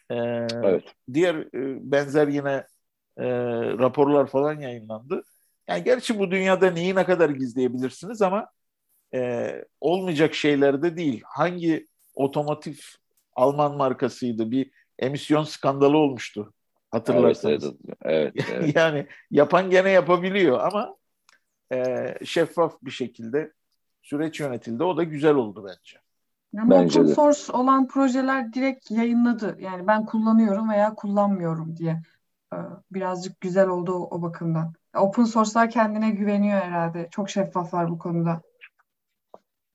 Ee, 0.10 0.16
evet. 0.54 0.96
Diğer 1.14 1.36
e, 1.36 1.92
benzer 1.92 2.28
yine 2.28 2.66
e, 3.18 3.26
raporlar 3.78 4.28
falan 4.28 4.60
yayınlandı. 4.60 5.24
Yani 5.68 5.84
gerçi 5.84 6.20
bu 6.20 6.32
dünyada 6.32 6.72
neyi 6.72 6.96
ne 6.96 7.06
kadar 7.06 7.30
gizleyebilirsiniz 7.30 8.22
ama 8.22 8.48
e, 9.14 9.52
olmayacak 9.82 10.36
şeylerde 10.36 10.98
değil. 10.98 11.22
Hangi 11.26 11.88
otomotiv 12.16 12.76
Alman 13.36 13.78
markasıydı? 13.78 14.52
Bir 14.52 14.72
emisyon 15.00 15.44
skandalı 15.44 15.98
olmuştu. 15.98 16.54
Hatırlarsanız. 16.92 17.64
Evet, 18.02 18.34
evet, 18.36 18.46
evet. 18.54 18.76
yani 18.76 19.08
yapan 19.32 19.70
gene 19.70 19.90
yapabiliyor 19.90 20.60
ama 20.60 20.96
e, 21.74 22.06
şeffaf 22.26 22.74
bir 22.82 22.92
şekilde 22.92 23.54
süreç 24.02 24.40
yönetildi. 24.40 24.84
O 24.84 24.98
da 24.98 25.04
güzel 25.04 25.36
oldu 25.36 25.66
bence. 25.68 25.98
Yani 26.54 26.70
bence 26.70 27.00
open 27.00 27.14
source 27.14 27.52
olan 27.52 27.88
projeler 27.88 28.54
direkt 28.54 28.92
yayınladı. 28.92 29.58
Yani 29.60 29.88
ben 29.88 30.06
kullanıyorum 30.06 30.70
veya 30.70 30.94
kullanmıyorum 30.94 31.78
diye. 31.78 32.02
Ee, 32.54 32.58
birazcık 32.92 33.42
güzel 33.42 33.68
oldu 33.68 33.94
o, 33.94 34.18
o 34.18 34.22
bakımdan. 34.22 34.74
Open 34.98 35.24
source'lar 35.24 35.70
kendine 35.70 36.10
güveniyor 36.10 36.60
herhalde. 36.62 37.08
Çok 37.12 37.30
şeffaflar 37.30 37.90
bu 37.90 37.98
konuda. 37.98 38.42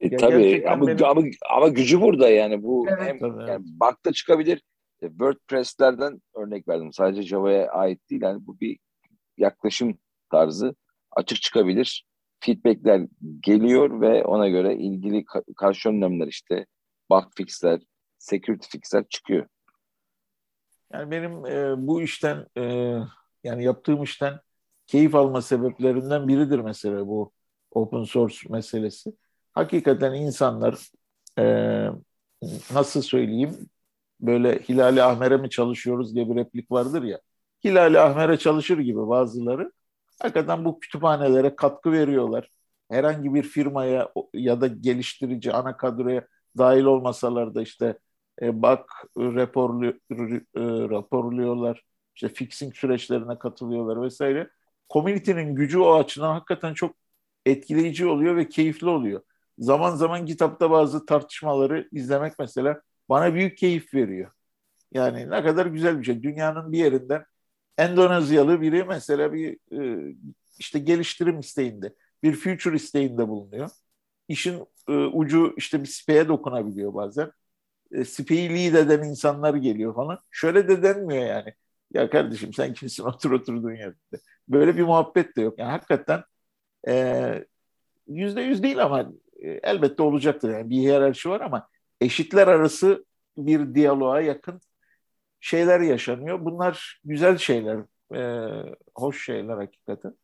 E, 0.00 0.16
tabii 0.16 0.64
ama, 0.68 0.86
benim... 0.86 1.04
ama, 1.04 1.22
ama 1.50 1.68
gücü 1.68 2.00
burada 2.00 2.28
yani 2.28 2.62
bu 2.62 2.86
evet, 2.88 3.06
hem 3.06 3.18
tabii. 3.18 3.50
yani 3.50 3.64
Bug'da 3.64 4.12
çıkabilir. 4.12 4.62
E, 5.02 5.08
WordPress'lerden 5.08 6.22
örnek 6.36 6.68
verdim. 6.68 6.92
Sadece 6.92 7.22
Java'ya 7.22 7.68
ait 7.68 8.10
değil. 8.10 8.22
Yani 8.22 8.46
bu 8.46 8.60
bir 8.60 8.78
yaklaşım 9.38 9.98
tarzı 10.30 10.74
açık 11.10 11.42
çıkabilir. 11.42 12.06
Feedbackler 12.40 13.06
geliyor 13.40 14.00
ve 14.00 14.24
ona 14.24 14.48
göre 14.48 14.76
ilgili 14.76 15.24
karşı 15.56 15.88
önlemler 15.88 16.26
işte 16.26 16.66
bug 17.10 17.24
fixler, 17.36 17.80
security 18.18 18.68
fixler 18.68 19.04
çıkıyor. 19.08 19.46
Yani 20.92 21.10
benim 21.10 21.46
e, 21.46 21.86
bu 21.86 22.02
işten 22.02 22.46
e, 22.56 22.62
yani 23.44 23.64
yaptığım 23.64 24.02
işten 24.02 24.40
keyif 24.86 25.14
alma 25.14 25.42
sebeplerinden 25.42 26.28
biridir 26.28 26.58
mesela 26.58 27.06
bu 27.06 27.32
open 27.70 28.02
source 28.04 28.36
meselesi. 28.50 29.12
Hakikaten 29.52 30.14
insanlar 30.14 30.90
e, 31.38 31.42
nasıl 32.74 33.02
söyleyeyim 33.02 33.68
böyle 34.20 34.58
Hilali 34.58 35.02
Ahmer'e 35.02 35.36
mi 35.36 35.50
çalışıyoruz 35.50 36.14
diye 36.14 36.28
bir 36.30 36.36
replik 36.36 36.70
vardır 36.70 37.02
ya. 37.02 37.20
Hilali 37.64 38.00
Ahmer'e 38.00 38.38
çalışır 38.38 38.78
gibi 38.78 39.08
bazıları. 39.08 39.72
Hakikaten 40.20 40.64
bu 40.64 40.80
kütüphanelere 40.80 41.56
katkı 41.56 41.92
veriyorlar. 41.92 42.50
Herhangi 42.90 43.34
bir 43.34 43.42
firmaya 43.42 44.12
ya 44.34 44.60
da 44.60 44.66
geliştirici 44.66 45.52
ana 45.52 45.76
kadroya 45.76 46.26
dahil 46.58 46.84
olmasalar 46.84 47.54
da 47.54 47.62
işte 47.62 47.98
e, 48.42 48.62
bak 48.62 48.90
raporlu, 49.16 49.86
e, 49.86 50.60
raporluyorlar. 50.90 51.84
İşte 52.14 52.28
fixing 52.28 52.74
süreçlerine 52.74 53.38
katılıyorlar 53.38 54.02
vesaire 54.02 54.50
community'nin 54.90 55.54
gücü 55.54 55.78
o 55.78 55.94
açıdan 55.94 56.32
hakikaten 56.32 56.74
çok 56.74 56.96
etkileyici 57.46 58.06
oluyor 58.06 58.36
ve 58.36 58.48
keyifli 58.48 58.88
oluyor. 58.88 59.22
Zaman 59.58 59.96
zaman 59.96 60.26
kitapta 60.26 60.70
bazı 60.70 61.06
tartışmaları 61.06 61.88
izlemek 61.92 62.38
mesela 62.38 62.82
bana 63.08 63.34
büyük 63.34 63.58
keyif 63.58 63.94
veriyor. 63.94 64.30
Yani 64.92 65.30
ne 65.30 65.42
kadar 65.42 65.66
güzel 65.66 65.98
bir 66.00 66.04
şey. 66.04 66.22
Dünyanın 66.22 66.72
bir 66.72 66.78
yerinden 66.78 67.24
Endonezyalı 67.78 68.60
biri 68.60 68.84
mesela 68.84 69.32
bir 69.32 69.58
e, 69.72 70.14
işte 70.58 70.78
geliştirim 70.78 71.40
isteğinde, 71.40 71.94
bir 72.22 72.34
future 72.34 72.76
isteğinde 72.76 73.28
bulunuyor. 73.28 73.70
İşin 74.28 74.66
e, 74.88 74.92
ucu 74.92 75.54
işte 75.56 75.82
bir 75.82 75.88
SP'ye 75.88 76.28
dokunabiliyor 76.28 76.94
bazen. 76.94 77.32
E, 77.92 78.04
SP'yi 78.04 78.50
lead 78.50 78.74
eden 78.74 79.02
insanlar 79.02 79.54
geliyor 79.54 79.94
falan. 79.94 80.18
Şöyle 80.30 80.68
de 80.68 80.82
denmiyor 80.82 81.26
yani. 81.26 81.54
Ya 81.92 82.10
kardeşim 82.10 82.52
sen 82.52 82.74
kimsin 82.74 83.04
otur 83.06 83.30
oturduğun 83.30 83.74
yerde. 83.74 84.20
Böyle 84.48 84.76
bir 84.76 84.82
muhabbet 84.82 85.36
de 85.36 85.42
yok. 85.42 85.58
Yani 85.58 85.70
hakikaten 85.70 86.24
e, 86.88 87.44
yüzde 88.08 88.40
yüz 88.40 88.62
değil 88.62 88.84
ama 88.84 89.12
e, 89.42 89.48
elbette 89.50 90.02
olacaktır. 90.02 90.50
Yani 90.50 90.70
bir 90.70 90.76
hiyerarşi 90.76 91.30
var 91.30 91.40
ama 91.40 91.68
eşitler 92.00 92.48
arası 92.48 93.04
bir 93.36 93.74
diyaloğa 93.74 94.20
yakın 94.20 94.60
şeyler 95.40 95.80
yaşanıyor. 95.80 96.44
Bunlar 96.44 97.00
güzel 97.04 97.38
şeyler, 97.38 97.78
e, 98.14 98.74
hoş 98.94 99.24
şeyler 99.24 99.56
hakikaten. 99.56 100.14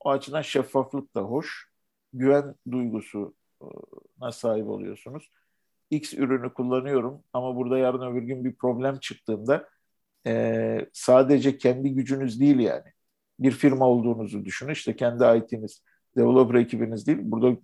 O 0.00 0.10
açıdan 0.10 0.42
şeffaflık 0.42 1.14
da 1.14 1.20
hoş. 1.20 1.68
Güven 2.12 2.54
duygusuna 2.70 4.32
sahip 4.32 4.68
oluyorsunuz. 4.68 5.30
X 5.90 6.14
ürünü 6.14 6.54
kullanıyorum 6.54 7.22
ama 7.32 7.56
burada 7.56 7.78
yarın 7.78 8.12
öbür 8.12 8.22
gün 8.22 8.44
bir 8.44 8.54
problem 8.54 8.98
çıktığında 8.98 9.68
e, 10.26 10.86
sadece 10.92 11.58
kendi 11.58 11.94
gücünüz 11.94 12.40
değil 12.40 12.58
yani. 12.58 12.84
Bir 13.40 13.50
firma 13.50 13.88
olduğunuzu 13.88 14.44
düşünün. 14.44 14.72
İşte 14.72 14.96
kendi 14.96 15.24
IT'niz 15.38 15.82
developer 16.16 16.54
ekibiniz 16.54 17.06
değil. 17.06 17.18
Burada 17.20 17.58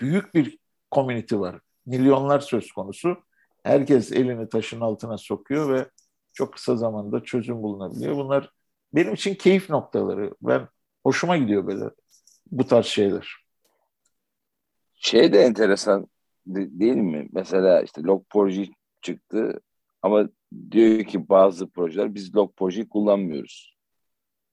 büyük 0.00 0.34
bir 0.34 0.58
community 0.92 1.36
var. 1.36 1.60
Milyonlar 1.86 2.40
söz 2.40 2.72
konusu. 2.72 3.16
Herkes 3.64 4.12
elini 4.12 4.48
taşın 4.48 4.80
altına 4.80 5.18
sokuyor 5.18 5.74
ve 5.74 5.86
çok 6.32 6.52
kısa 6.52 6.76
zamanda 6.76 7.24
çözüm 7.24 7.62
bulunabiliyor. 7.62 8.16
Bunlar 8.16 8.50
benim 8.94 9.14
için 9.14 9.34
keyif 9.34 9.70
noktaları. 9.70 10.34
Ben 10.42 10.68
hoşuma 11.04 11.36
gidiyor 11.36 11.66
böyle 11.66 11.84
bu 12.50 12.66
tarz 12.66 12.86
şeyler. 12.86 13.44
Şey 14.94 15.32
de 15.32 15.40
enteresan 15.40 16.06
değil 16.46 16.96
mi? 16.96 17.28
Mesela 17.32 17.82
işte 17.82 18.00
Log4j 18.00 18.72
çıktı 19.02 19.60
ama 20.02 20.28
diyor 20.70 21.04
ki 21.04 21.28
bazı 21.28 21.70
projeler 21.70 22.14
biz 22.14 22.34
Log4j 22.34 22.88
kullanmıyoruz. 22.88 23.76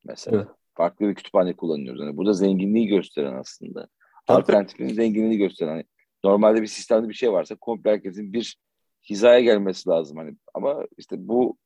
Mesela 0.06 0.38
evet. 0.38 0.48
farklı 0.74 1.08
bir 1.08 1.16
kütüphane 1.16 1.54
kullanıyoruz. 1.54 2.02
Yani 2.02 2.18
burada 2.18 2.34
zenginliği 2.34 2.88
gösteren 2.88 3.34
aslında. 3.34 3.88
Alternatifin 4.28 4.88
zenginliğini 4.88 5.38
gösteren. 5.38 5.72
Hani 5.72 5.84
normalde 6.24 6.62
bir 6.62 6.68
sistemde 6.68 7.10
bir 7.10 7.14
şey 7.14 7.32
varsa 7.32 7.56
komple 7.56 7.92
herkesin 7.92 8.34
bir 8.34 8.58
hizaya 9.10 9.40
gelmesi 9.40 9.90
lazım. 9.90 10.18
Hani 10.18 10.36
ama 10.54 10.86
işte 10.98 11.28
bu 11.28 11.58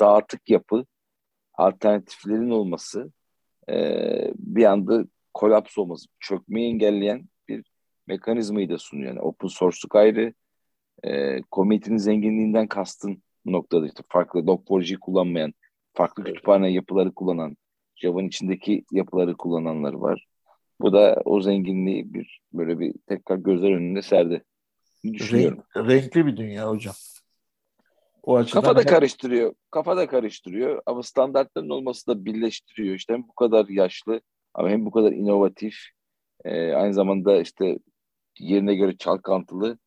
dağıtık 0.00 0.50
yapı 0.50 0.84
alternatiflerin 1.54 2.50
olması 2.50 3.12
e, 3.70 3.74
bir 4.34 4.64
anda 4.64 5.04
kolaps 5.34 5.78
olması, 5.78 6.06
çökmeyi 6.20 6.72
engelleyen 6.72 7.28
mekanizmayı 8.10 8.68
da 8.68 8.78
sunuyor. 8.78 9.08
Yani 9.08 9.20
open 9.20 9.48
source'luk 9.48 9.96
ayrı, 9.96 10.34
e, 11.04 11.40
community'nin 11.52 11.96
zenginliğinden 11.96 12.66
kastın 12.66 13.22
noktada 13.44 13.86
işte 13.86 14.02
farklı 14.08 14.40
Log4j 14.40 14.96
kullanmayan, 14.96 15.52
farklı 15.94 16.24
kütüphane 16.24 16.72
yapıları 16.72 17.12
kullanan, 17.14 17.56
Java'nın 17.96 18.28
içindeki 18.28 18.84
yapıları 18.92 19.36
kullananlar 19.36 19.92
var. 19.92 20.26
Bu 20.80 20.92
da 20.92 21.22
o 21.24 21.40
zenginliği 21.40 22.14
bir 22.14 22.40
böyle 22.52 22.80
bir 22.80 22.94
tekrar 23.06 23.36
gözler 23.36 23.70
önünde 23.70 24.02
serdi. 24.02 24.44
Düşünüyorum. 25.04 25.62
Renk, 25.76 25.88
renkli 25.88 26.26
bir 26.26 26.36
dünya 26.36 26.70
hocam. 26.70 26.94
O 28.22 28.36
açıdan 28.36 28.62
kafa 28.62 28.76
da 28.76 28.84
karıştırıyor. 28.84 29.54
Kafa 29.70 29.96
da 29.96 30.06
karıştırıyor 30.06 30.82
ama 30.86 31.02
standartların 31.02 31.68
olması 31.68 32.06
da 32.06 32.24
birleştiriyor. 32.24 32.94
İşte 32.94 33.12
hem 33.12 33.28
bu 33.28 33.34
kadar 33.34 33.68
yaşlı 33.68 34.20
ama 34.54 34.68
hem 34.68 34.86
bu 34.86 34.90
kadar 34.90 35.12
inovatif 35.12 35.74
e, 36.44 36.72
aynı 36.72 36.94
zamanda 36.94 37.40
işte 37.40 37.78
yerine 38.38 38.74
göre 38.74 38.96
çalkantılı 38.96 39.78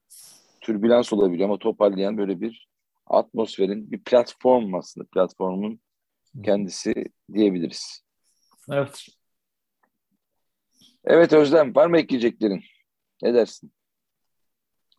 türbülans 0.62 1.14
olabiliyor 1.14 1.50
ama 1.50 1.60
toparlayan 1.60 2.18
böyle 2.18 2.42
bir 2.42 2.68
atmosferin 3.08 3.92
bir 3.92 4.04
platform 4.04 4.74
aslında 4.74 5.08
platformun 5.14 5.80
kendisi 6.44 6.94
diyebiliriz. 7.34 8.04
Evet. 8.72 9.06
Evet 11.06 11.34
Özlem 11.34 11.76
var 11.76 11.88
mı 11.88 11.98
ekleyeceklerin? 11.98 12.64
Ne 13.22 13.34
dersin? 13.34 13.72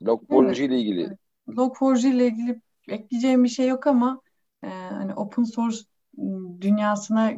Log4j 0.03 0.47
evet. 0.47 0.59
ile 0.59 0.79
ilgili. 0.79 1.17
Log4j 1.49 2.09
ile 2.09 2.27
ilgili 2.27 2.61
ekleyeceğim 2.89 3.45
bir 3.45 3.49
şey 3.49 3.69
yok 3.69 3.87
ama 3.87 4.21
e, 4.63 4.69
hani 4.69 5.15
open 5.15 5.45
source 5.45 5.79
dünyasına 6.61 7.31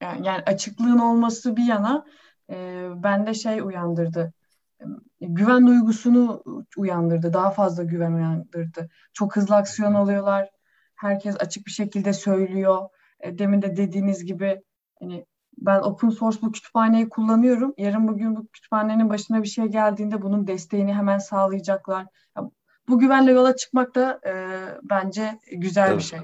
yani, 0.00 0.26
yani 0.26 0.42
açıklığın 0.46 0.98
olması 0.98 1.56
bir 1.56 1.64
yana 1.64 2.06
e, 2.50 2.88
bende 3.02 3.34
şey 3.34 3.60
uyandırdı. 3.60 4.32
Güven 5.20 5.66
duygusunu 5.66 6.42
uyandırdı. 6.76 7.32
Daha 7.32 7.50
fazla 7.50 7.82
güven 7.82 8.12
uyandırdı. 8.12 8.88
Çok 9.12 9.36
hızlı 9.36 9.56
aksiyon 9.56 9.94
alıyorlar. 9.94 10.50
Herkes 10.94 11.36
açık 11.40 11.66
bir 11.66 11.70
şekilde 11.70 12.12
söylüyor. 12.12 12.88
E, 13.20 13.38
demin 13.38 13.62
de 13.62 13.76
dediğiniz 13.76 14.24
gibi 14.24 14.62
hani 15.00 15.26
ben 15.58 15.80
open 15.80 16.10
source 16.10 16.38
bu 16.42 16.52
kütüphaneyi 16.52 17.08
kullanıyorum. 17.08 17.74
Yarın 17.78 18.08
bugün 18.08 18.36
bu 18.36 18.46
kütüphanenin 18.46 19.10
başına 19.10 19.42
bir 19.42 19.48
şey 19.48 19.64
geldiğinde 19.64 20.22
bunun 20.22 20.46
desteğini 20.46 20.94
hemen 20.94 21.18
sağlayacaklar. 21.18 22.06
Bu 22.88 22.98
güvenle 22.98 23.32
yola 23.32 23.56
çıkmak 23.56 23.94
da 23.94 24.20
e, 24.26 24.32
bence 24.82 25.38
güzel 25.52 25.88
evet. 25.88 25.98
bir 25.98 26.02
şey. 26.02 26.18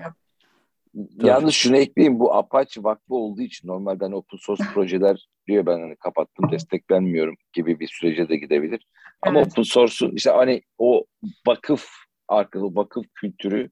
Tabii. 0.99 1.27
Yalnız 1.27 1.55
şunu 1.55 1.77
ekleyeyim 1.77 2.19
bu 2.19 2.35
Apache 2.35 2.83
vakfı 2.83 3.15
olduğu 3.15 3.43
için 3.43 3.69
normalden 3.69 4.05
hani 4.07 4.15
open 4.15 4.39
source 4.39 4.65
projeler 4.75 5.29
diyor 5.49 5.67
ben 5.67 5.81
hani 5.81 5.97
kapattım 5.97 6.51
desteklenmiyorum 6.51 7.35
gibi 7.53 7.81
bir 7.81 7.89
sürece 7.89 8.29
de 8.29 8.37
gidebilir. 8.37 8.87
Ama 9.23 9.41
evet. 9.41 9.53
open 9.53 9.63
source'un 9.63 10.13
işte 10.17 10.31
hani 10.31 10.63
o 10.79 11.05
vakıf 11.47 11.89
arkalı 12.29 12.75
vakıf 12.75 13.07
kültürü 13.15 13.71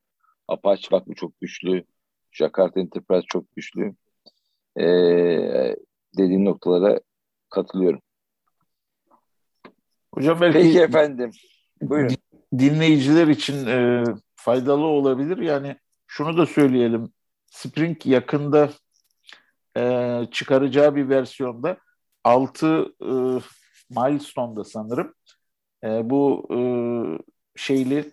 Apache 0.48 0.88
vakfı 0.92 1.14
çok 1.14 1.40
güçlü. 1.40 1.84
Jakarta 2.32 2.80
Enterprise 2.80 3.26
çok 3.26 3.56
güçlü. 3.56 3.94
Ee, 4.76 5.76
dediğin 6.18 6.44
noktalara 6.44 7.00
katılıyorum. 7.50 8.00
Hocam 10.14 10.40
belki 10.40 10.58
Peki 10.58 10.80
efendim. 10.80 11.30
Buyurun. 11.82 12.16
Dinleyiciler 12.58 13.26
için 13.26 13.66
e, 13.66 14.04
faydalı 14.34 14.84
olabilir. 14.84 15.38
Yani 15.38 15.76
şunu 16.06 16.36
da 16.36 16.46
söyleyelim. 16.46 17.12
Spring 17.56 18.06
yakında 18.06 18.70
e, 19.76 20.20
çıkaracağı 20.32 20.96
bir 20.96 21.08
versiyonda 21.08 21.76
6 22.24 22.66
e, 22.66 23.10
milestone'da 23.90 24.64
sanırım 24.64 25.14
e, 25.84 26.10
bu 26.10 26.48
e, 26.50 26.58
şeyli 27.56 28.12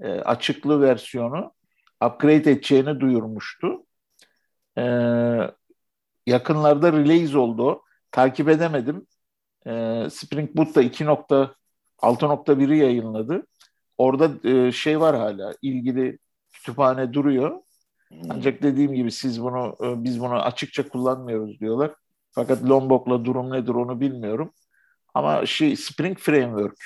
e, 0.00 0.08
açıklı 0.08 0.80
versiyonu 0.80 1.52
upgrade 2.04 2.34
edeceğini 2.34 3.00
duyurmuştu. 3.00 3.86
E, 4.78 4.82
yakınlarda 6.26 6.92
release 6.92 7.38
oldu. 7.38 7.82
Takip 8.10 8.48
edemedim. 8.48 9.06
E, 9.66 9.70
Spring 10.10 10.56
Boot 10.56 10.74
da 10.74 10.82
2.6.1'i 10.82 12.78
yayınladı. 12.78 13.46
Orada 13.98 14.48
e, 14.48 14.72
şey 14.72 15.00
var 15.00 15.16
hala 15.16 15.54
ilgili 15.62 16.18
kütüphane 16.52 17.12
duruyor. 17.12 17.60
Ancak 18.30 18.62
dediğim 18.62 18.94
gibi 18.94 19.12
siz 19.12 19.42
bunu 19.42 19.76
e, 19.82 20.04
biz 20.04 20.20
bunu 20.20 20.42
açıkça 20.42 20.88
kullanmıyoruz 20.88 21.60
diyorlar. 21.60 21.94
Fakat 22.30 22.64
Lombok'la 22.64 23.24
durum 23.24 23.50
nedir 23.50 23.74
onu 23.74 24.00
bilmiyorum. 24.00 24.52
Ama 25.14 25.46
şey 25.46 25.76
Spring 25.76 26.18
Framework 26.18 26.76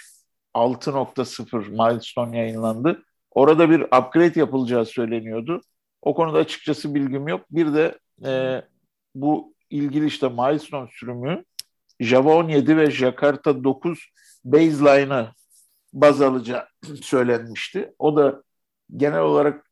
6.0 0.54 1.68
milestone 1.68 2.38
yayınlandı. 2.38 3.02
Orada 3.30 3.70
bir 3.70 3.80
upgrade 3.80 4.40
yapılacağı 4.40 4.86
söyleniyordu. 4.86 5.60
O 6.02 6.14
konuda 6.14 6.38
açıkçası 6.38 6.94
bilgim 6.94 7.28
yok. 7.28 7.40
Bir 7.50 7.74
de 7.74 7.98
e, 8.24 8.62
bu 9.14 9.54
ilgili 9.70 10.06
işte 10.06 10.28
milestone 10.28 10.88
sürümü 10.92 11.44
Java 12.00 12.34
17 12.34 12.76
ve 12.76 12.90
Jakarta 12.90 13.64
9 13.64 13.98
baseline'ı 14.44 15.28
baz 15.92 16.22
alacağı 16.22 16.66
söylenmişti. 17.02 17.94
O 17.98 18.16
da 18.16 18.42
genel 18.96 19.20
olarak 19.20 19.65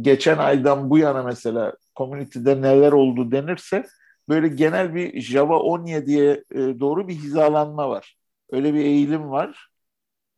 geçen 0.00 0.38
aydan 0.38 0.90
bu 0.90 0.98
yana 0.98 1.22
mesela 1.22 1.72
community'de 1.96 2.62
neler 2.62 2.92
oldu 2.92 3.32
denirse 3.32 3.86
böyle 4.28 4.48
genel 4.48 4.94
bir 4.94 5.20
Java 5.20 5.56
17'ye 5.56 6.44
e, 6.50 6.80
doğru 6.80 7.08
bir 7.08 7.14
hizalanma 7.14 7.88
var. 7.88 8.16
Öyle 8.50 8.74
bir 8.74 8.80
eğilim 8.80 9.30
var. 9.30 9.68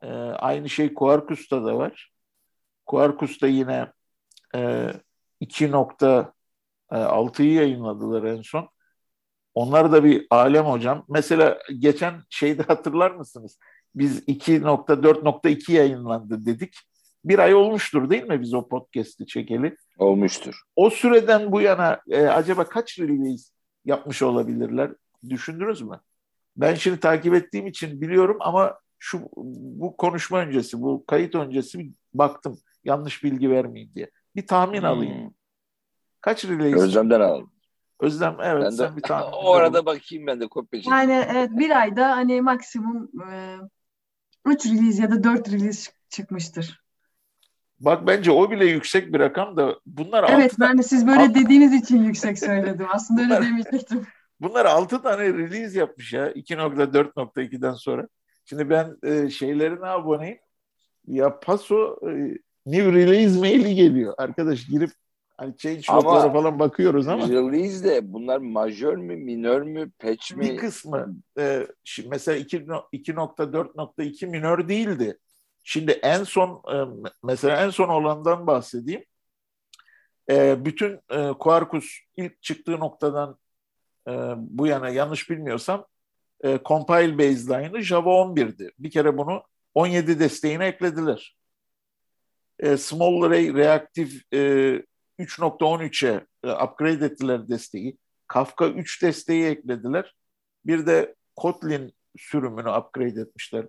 E, 0.03 0.07
aynı 0.17 0.69
şey 0.69 0.95
Quarkus'ta 0.95 1.65
da 1.65 1.79
var. 1.79 2.13
Quarkus'ta 2.87 3.47
yine 3.47 3.93
e, 4.55 4.91
2.6'yı 5.41 7.53
yayınladılar 7.53 8.23
en 8.23 8.43
son. 8.43 8.69
Onlar 9.55 9.93
da 9.93 10.05
bir 10.05 10.27
alem 10.31 10.65
hocam. 10.65 11.05
Mesela 11.09 11.59
geçen 11.79 12.23
şeyde 12.31 12.63
hatırlar 12.63 13.11
mısınız? 13.11 13.59
Biz 13.95 14.29
2.4.2 14.29 15.73
yayınlandı 15.73 16.47
dedik 16.47 16.75
bir 17.25 17.39
ay 17.39 17.55
olmuştur 17.55 18.11
değil 18.11 18.23
mi 18.23 18.41
biz 18.41 18.55
o 18.55 18.69
podcast'i 18.69 19.27
çekeli? 19.27 19.77
Olmuştur. 19.99 20.63
O 20.77 20.91
süreden 20.91 21.53
bu 21.53 21.61
yana 21.61 22.01
e, 22.11 22.27
acaba 22.27 22.65
kaç 22.65 22.99
release 22.99 23.45
yapmış 23.85 24.23
olabilirler? 24.23 24.91
Düşündünüz 25.29 25.83
mü? 25.83 26.01
Ben 26.57 26.75
şimdi 26.75 27.01
takip 27.01 27.35
ettiğim 27.35 27.67
için 27.67 28.01
biliyorum 28.01 28.37
ama 28.41 28.79
şu 28.99 29.29
bu 29.37 29.97
konuşma 29.97 30.39
öncesi, 30.39 30.83
bu 30.83 31.05
kayıt 31.07 31.35
öncesi 31.35 31.91
baktım 32.15 32.59
yanlış 32.85 33.25
bilgi 33.25 33.51
vermeyeyim 33.51 33.95
diye. 33.95 34.11
Bir 34.37 34.47
tahmin 34.47 34.81
hmm. 34.81 34.87
alayım. 34.87 35.35
Kaç 36.21 36.45
release? 36.45 36.85
Özlem'den 36.85 37.21
alalım. 37.21 37.51
Özlem 38.01 38.37
evet 38.43 38.65
ben 38.65 38.71
sen 38.71 38.93
de, 38.93 38.97
bir 38.97 39.03
tahmin. 39.03 39.33
o 39.33 39.53
arada 39.53 39.87
bakayım 39.87 40.27
ben 40.27 40.41
de 40.41 40.49
kopya 40.49 40.81
Yani 40.91 41.25
evet 41.31 41.51
bir 41.53 41.81
ayda 41.81 42.17
hani 42.17 42.41
maksimum 42.41 43.11
3 44.47 44.67
e, 44.67 44.71
release 44.71 45.03
ya 45.03 45.11
da 45.11 45.25
4 45.25 45.53
release 45.53 45.93
çıkmıştır. 46.09 46.83
Bak 47.81 48.07
bence 48.07 48.31
o 48.31 48.51
bile 48.51 48.65
yüksek 48.67 49.13
bir 49.13 49.19
rakam 49.19 49.57
da 49.57 49.77
bunlar 49.87 50.31
Evet 50.33 50.53
ben 50.61 50.79
de 50.79 50.83
siz 50.83 51.07
böyle 51.07 51.21
alt... 51.21 51.35
dediğiniz 51.35 51.75
için 51.75 52.03
yüksek 52.03 52.39
söyledim. 52.39 52.87
Aslında 52.93 53.25
bunlar, 53.25 53.37
öyle 53.37 53.47
demeyecektim. 53.47 54.07
Bunlar 54.41 54.67
6 54.67 55.03
tane 55.03 55.25
release 55.25 55.79
yapmış 55.79 56.13
ya 56.13 56.31
2.4.2'den 56.33 57.73
sonra. 57.73 58.09
Şimdi 58.45 58.71
ben 58.71 58.97
e, 59.03 59.31
şeylerine 59.31 59.87
aboneyim. 59.87 60.39
Ya 61.07 61.41
paso 61.41 61.99
e, 62.03 62.11
new 62.67 62.93
release 62.93 63.39
maili 63.39 63.75
geliyor. 63.75 64.15
Arkadaş 64.19 64.67
girip 64.67 64.91
Hani 65.41 65.57
change 65.57 65.83
log'lara 65.93 66.33
falan 66.33 66.59
bakıyoruz 66.59 67.09
ama. 67.09 67.29
Release 67.29 67.85
de 67.85 68.13
bunlar 68.13 68.39
majör 68.39 68.97
mü, 68.97 69.17
minör 69.17 69.63
mü, 69.63 69.91
patch 69.99 70.37
mi? 70.37 70.41
Bir 70.45 70.57
kısmı 70.57 71.15
e, 71.39 71.67
şimdi 71.85 72.09
mesela 72.09 72.39
2.4.2 72.39 74.27
minör 74.27 74.69
değildi. 74.69 75.19
Şimdi 75.71 75.93
en 75.93 76.25
son 76.25 76.63
e, 76.73 77.07
mesela 77.23 77.65
en 77.65 77.71
son 77.71 77.89
olandan 77.89 78.47
bahsedeyim. 78.47 79.05
E, 80.31 80.65
bütün 80.65 81.01
e, 81.11 81.33
Quarkus 81.39 81.99
ilk 82.17 82.43
çıktığı 82.43 82.81
noktadan 82.81 83.39
bu 84.37 84.67
yana 84.67 84.89
yanlış 84.89 85.31
bilmiyorsam 85.31 85.87
compile 86.43 87.19
baseline'ı 87.19 87.83
Java 87.83 88.11
11'di. 88.11 88.73
Bir 88.79 88.91
kere 88.91 89.19
bunu 89.19 89.43
17 89.75 90.21
desteğine 90.21 90.67
eklediler. 90.67 91.37
Small 92.77 93.23
Array 93.23 93.55
Reactive 93.55 94.11
e, 94.33 94.39
3.13'e 95.19 96.27
e, 96.45 96.53
upgrade 96.53 97.05
ettiler 97.05 97.49
desteği. 97.49 97.99
Kafka 98.27 98.69
3 98.69 99.03
desteği 99.03 99.45
eklediler. 99.47 100.15
Bir 100.67 100.87
de 100.87 101.15
Kotlin 101.37 101.93
sürümünü 102.17 102.71
upgrade 102.71 103.21
etmişler. 103.21 103.67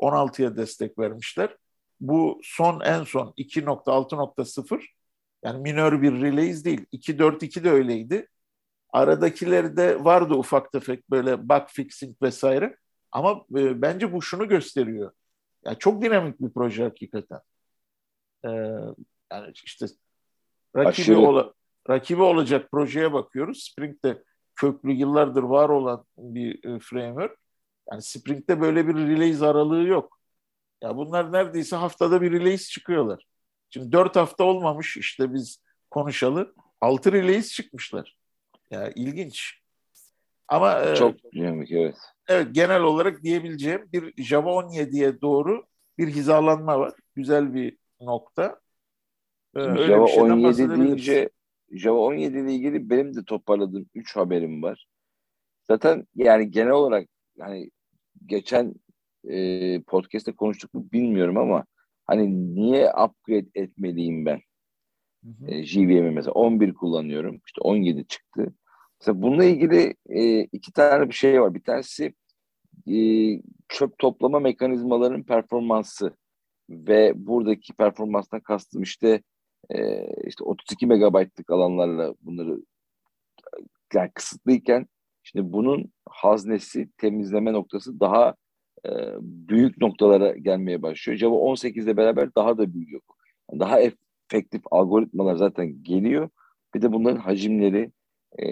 1.16'ya 0.00 0.56
destek 0.56 0.98
vermişler. 0.98 1.56
Bu 2.00 2.40
son 2.42 2.80
en 2.80 3.04
son 3.04 3.34
2.6.0 3.38 4.82
yani 5.44 5.62
minör 5.62 6.02
bir 6.02 6.12
release 6.12 6.64
değil. 6.64 6.86
2.4.2 6.92 7.64
de 7.64 7.70
öyleydi. 7.70 8.28
Aradakilerde 8.92 10.04
vardı 10.04 10.34
ufak 10.34 10.72
tefek 10.72 11.10
böyle 11.10 11.48
bug 11.48 11.68
fixing 11.68 12.22
vesaire. 12.22 12.76
Ama 13.12 13.44
e, 13.56 13.82
bence 13.82 14.12
bu 14.12 14.22
şunu 14.22 14.48
gösteriyor. 14.48 15.12
Yani 15.64 15.78
çok 15.78 16.02
dinamik 16.02 16.40
bir 16.40 16.50
proje 16.50 16.82
hakikaten. 16.82 17.40
Ee, 18.44 18.48
yani 19.32 19.52
işte 19.64 19.86
rakibi, 20.76 21.16
ola, 21.16 21.52
rakibi 21.90 22.22
olacak 22.22 22.70
projeye 22.70 23.12
bakıyoruz. 23.12 23.70
Spring 23.70 24.04
de 24.04 24.22
köklü 24.54 24.92
yıllardır 24.92 25.42
var 25.42 25.68
olan 25.68 26.04
bir 26.18 26.64
e, 26.64 26.78
framework. 26.78 27.38
Yani 27.90 28.02
Spring'de 28.02 28.60
böyle 28.60 28.88
bir 28.88 28.94
release 28.94 29.46
aralığı 29.46 29.82
yok. 29.82 30.18
Ya 30.82 30.96
bunlar 30.96 31.32
neredeyse 31.32 31.76
haftada 31.76 32.22
bir 32.22 32.32
release 32.32 32.64
çıkıyorlar. 32.64 33.26
Şimdi 33.70 33.92
dört 33.92 34.16
hafta 34.16 34.44
olmamış 34.44 34.96
işte 34.96 35.34
biz 35.34 35.58
konuşalı. 35.90 36.54
Altı 36.80 37.12
release 37.12 37.48
çıkmışlar. 37.48 38.16
Ya 38.70 38.92
ilginç. 38.94 39.60
Ama 40.48 40.82
e, 40.84 40.96
çok 40.96 41.24
e, 41.24 41.30
dinamik 41.32 41.72
evet. 41.72 41.96
Evet 42.28 42.48
genel 42.52 42.82
olarak 42.82 43.22
diyebileceğim 43.22 43.88
bir 43.92 44.24
Java 44.24 44.50
17'ye 44.50 45.20
doğru 45.20 45.66
bir 45.98 46.08
hizalanma 46.08 46.78
var. 46.78 46.92
Güzel 47.14 47.54
bir 47.54 47.76
nokta. 48.00 48.60
Ee, 49.56 49.60
Java 49.60 50.04
17 50.04 50.58
deyince 50.58 51.30
Java 51.70 51.98
17 51.98 52.38
ile 52.38 52.54
ilgili 52.54 52.90
benim 52.90 53.14
de 53.14 53.24
toparladığım 53.24 53.86
3 53.94 54.16
haberim 54.16 54.62
var. 54.62 54.86
Zaten 55.66 56.06
yani 56.14 56.50
genel 56.50 56.72
olarak 56.72 57.08
yani 57.36 57.70
geçen 58.26 58.74
e, 59.28 59.80
podcast'te 59.82 60.32
konuştuk 60.32 60.74
mu 60.74 60.86
bilmiyorum 60.92 61.36
ama 61.36 61.64
hani 62.06 62.54
niye 62.54 62.90
upgrade 62.90 63.48
etmeliyim 63.54 64.26
ben? 64.26 64.40
E, 65.46 65.64
JVM'i 65.64 66.10
mesela 66.10 66.32
11 66.32 66.74
kullanıyorum. 66.74 67.40
İşte 67.46 67.60
17 67.60 68.06
çıktı. 68.06 68.54
Mesela 69.00 69.22
bununla 69.22 69.44
ilgili 69.44 69.94
e, 70.08 70.40
iki 70.40 70.72
tane 70.72 71.08
bir 71.08 71.14
şey 71.14 71.42
var. 71.42 71.54
Bir 71.54 71.62
tanesi 71.62 72.14
e, 72.90 72.96
çöp 73.68 73.98
toplama 73.98 74.40
mekanizmalarının 74.40 75.22
performansı 75.22 76.16
ve 76.70 77.12
buradaki 77.16 77.72
performanstan 77.72 78.40
kastım 78.40 78.82
işte 78.82 79.22
e, 79.70 80.06
işte 80.26 80.44
32 80.44 80.86
megabaytlık 80.86 81.50
alanlarla 81.50 82.14
bunları 82.22 82.60
yani 83.94 84.10
kısıtlıyken 84.14 84.86
şimdi 85.24 85.52
bunun 85.52 85.92
haznesi 86.08 86.88
temizleme 86.96 87.52
noktası 87.52 88.00
daha 88.00 88.34
e, 88.86 88.90
büyük 89.20 89.78
noktalara 89.78 90.32
gelmeye 90.36 90.82
başlıyor. 90.82 91.18
Java 91.18 91.36
18'de 91.36 91.96
beraber 91.96 92.34
daha 92.34 92.58
da 92.58 92.74
büyüyor. 92.74 93.00
Daha 93.52 93.80
efektif 93.80 94.62
algoritmalar 94.70 95.36
zaten 95.36 95.82
geliyor. 95.82 96.28
Bir 96.74 96.82
de 96.82 96.92
bunların 96.92 97.20
hacimleri 97.20 97.92
e, 98.42 98.46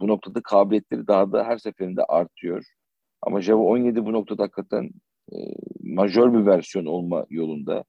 bu 0.00 0.08
noktada 0.08 0.42
kabiliyetleri 0.42 1.06
daha 1.06 1.32
da 1.32 1.44
her 1.44 1.58
seferinde 1.58 2.04
artıyor. 2.04 2.64
Ama 3.22 3.40
Java 3.40 3.62
17 3.62 4.06
bu 4.06 4.12
noktada 4.12 4.42
hakikaten 4.42 4.90
e, 5.32 5.36
majör 5.82 6.32
bir 6.32 6.46
versiyon 6.46 6.86
olma 6.86 7.26
yolunda. 7.30 7.84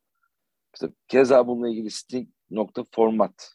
Mesela 0.74 0.94
keza 1.08 1.48
bununla 1.48 1.70
ilgili 1.70 1.92
string 1.92 2.30
nokta 2.52 2.84
format 2.92 3.52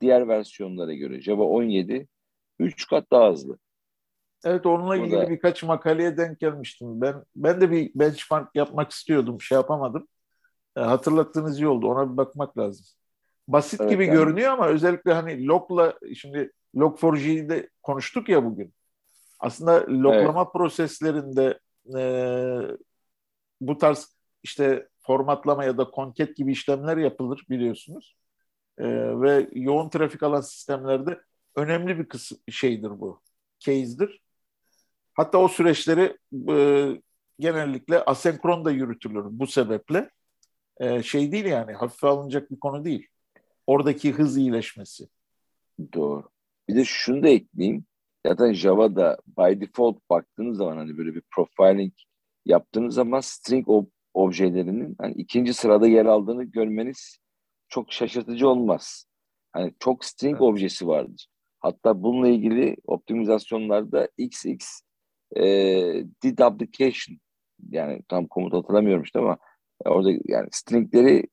diğer 0.00 0.28
versiyonlara 0.28 0.94
göre 0.94 1.20
Java 1.20 1.44
17 1.44 2.08
3 2.58 2.86
kat 2.86 3.10
daha 3.10 3.30
hızlı. 3.30 3.58
Evet 4.46 4.66
onunla 4.66 4.96
ilgili 4.96 5.16
da... 5.16 5.30
birkaç 5.30 5.62
makaleye 5.62 6.16
denk 6.16 6.40
gelmiştim. 6.40 7.00
Ben 7.00 7.24
ben 7.36 7.60
de 7.60 7.70
bir 7.70 7.90
benchmark 7.94 8.56
yapmak 8.56 8.90
istiyordum. 8.90 9.40
Şey 9.40 9.56
yapamadım. 9.56 10.08
E, 10.76 10.80
hatırlattığınız 10.80 11.60
iyi 11.60 11.68
oldu. 11.68 11.88
Ona 11.88 12.12
bir 12.12 12.16
bakmak 12.16 12.58
lazım. 12.58 12.86
Basit 13.48 13.80
evet, 13.80 13.90
gibi 13.90 14.06
yani. 14.06 14.16
görünüyor 14.16 14.52
ama 14.52 14.68
özellikle 14.68 15.12
hani 15.12 15.46
logla 15.46 15.98
şimdi 16.14 16.52
Log4j'de 16.74 17.68
konuştuk 17.82 18.28
ya 18.28 18.44
bugün. 18.44 18.74
Aslında 19.40 19.86
loglama 19.88 20.42
evet. 20.42 20.52
proseslerinde 20.52 21.58
e, 21.98 22.00
bu 23.60 23.78
tarz 23.78 24.16
işte 24.42 24.88
formatlama 24.98 25.64
ya 25.64 25.78
da 25.78 25.90
konket 25.90 26.36
gibi 26.36 26.52
işlemler 26.52 26.96
yapılır 26.96 27.44
biliyorsunuz. 27.50 28.16
E, 28.78 28.84
ve 29.20 29.48
yoğun 29.52 29.88
trafik 29.88 30.22
alan 30.22 30.40
sistemlerde 30.40 31.20
önemli 31.56 31.98
bir 31.98 32.08
kısım 32.08 32.38
şeydir 32.50 32.90
bu. 33.00 33.22
Case'dir. 33.58 34.25
Hatta 35.16 35.38
o 35.38 35.48
süreçleri 35.48 36.16
e, 36.50 36.56
genellikle 37.38 38.04
asenkron 38.04 38.64
da 38.64 38.70
yürütülür 38.70 39.24
bu 39.30 39.46
sebeple. 39.46 40.10
E, 40.80 41.02
şey 41.02 41.32
değil 41.32 41.44
yani 41.44 41.72
hafife 41.72 42.06
alınacak 42.06 42.50
bir 42.50 42.60
konu 42.60 42.84
değil. 42.84 43.08
Oradaki 43.66 44.12
hız 44.12 44.36
iyileşmesi. 44.36 45.08
Doğru. 45.94 46.28
Bir 46.68 46.76
de 46.76 46.84
şunu 46.84 47.22
da 47.22 47.28
ekleyeyim. 47.28 47.84
Zaten 48.26 48.52
Java'da 48.52 49.18
by 49.26 49.60
default 49.60 50.10
baktığınız 50.10 50.56
zaman 50.56 50.76
hani 50.76 50.98
böyle 50.98 51.14
bir 51.14 51.22
profiling 51.34 51.92
yaptığınız 52.46 52.94
zaman 52.94 53.20
string 53.20 53.68
ob 53.68 53.86
objelerinin 54.14 54.94
hani 54.98 55.14
ikinci 55.14 55.54
sırada 55.54 55.86
yer 55.88 56.06
aldığını 56.06 56.44
görmeniz 56.44 57.18
çok 57.68 57.92
şaşırtıcı 57.92 58.48
olmaz. 58.48 59.06
Hani 59.52 59.74
çok 59.80 60.04
string 60.04 60.32
evet. 60.32 60.42
objesi 60.42 60.86
vardır. 60.86 61.26
Hatta 61.60 62.02
bununla 62.02 62.28
ilgili 62.28 62.76
optimizasyonlarda 62.86 64.08
XX 64.18 64.85
e, 65.36 65.44
did 66.22 66.38
application 66.38 67.18
yani 67.70 68.02
tam 68.08 68.26
komut 68.26 68.52
hatırlamıyorum 68.52 69.02
işte 69.02 69.18
ama 69.18 69.38
orada 69.84 70.10
yani 70.24 70.48
stringleri 70.52 71.26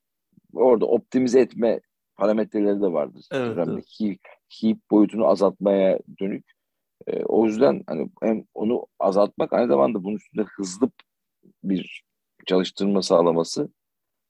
orada 0.53 0.85
optimize 0.85 1.39
etme 1.39 1.81
parametreleri 2.15 2.81
de 2.81 2.91
vardır. 2.91 3.25
Evet, 3.31 3.57
evet. 3.57 3.85
Heap, 3.99 4.19
heap 4.61 4.77
boyutunu 4.91 5.25
azaltmaya 5.25 5.99
dönük. 6.19 6.45
E, 7.07 7.23
o 7.23 7.45
yüzden 7.45 7.83
hani 7.87 8.09
hem 8.21 8.45
onu 8.53 8.85
azaltmak 8.99 9.53
aynı 9.53 9.67
zamanda 9.67 10.03
bunun 10.03 10.15
üstünde 10.15 10.43
hızlı 10.43 10.91
bir 11.63 12.03
çalıştırma 12.45 13.01
sağlaması 13.01 13.69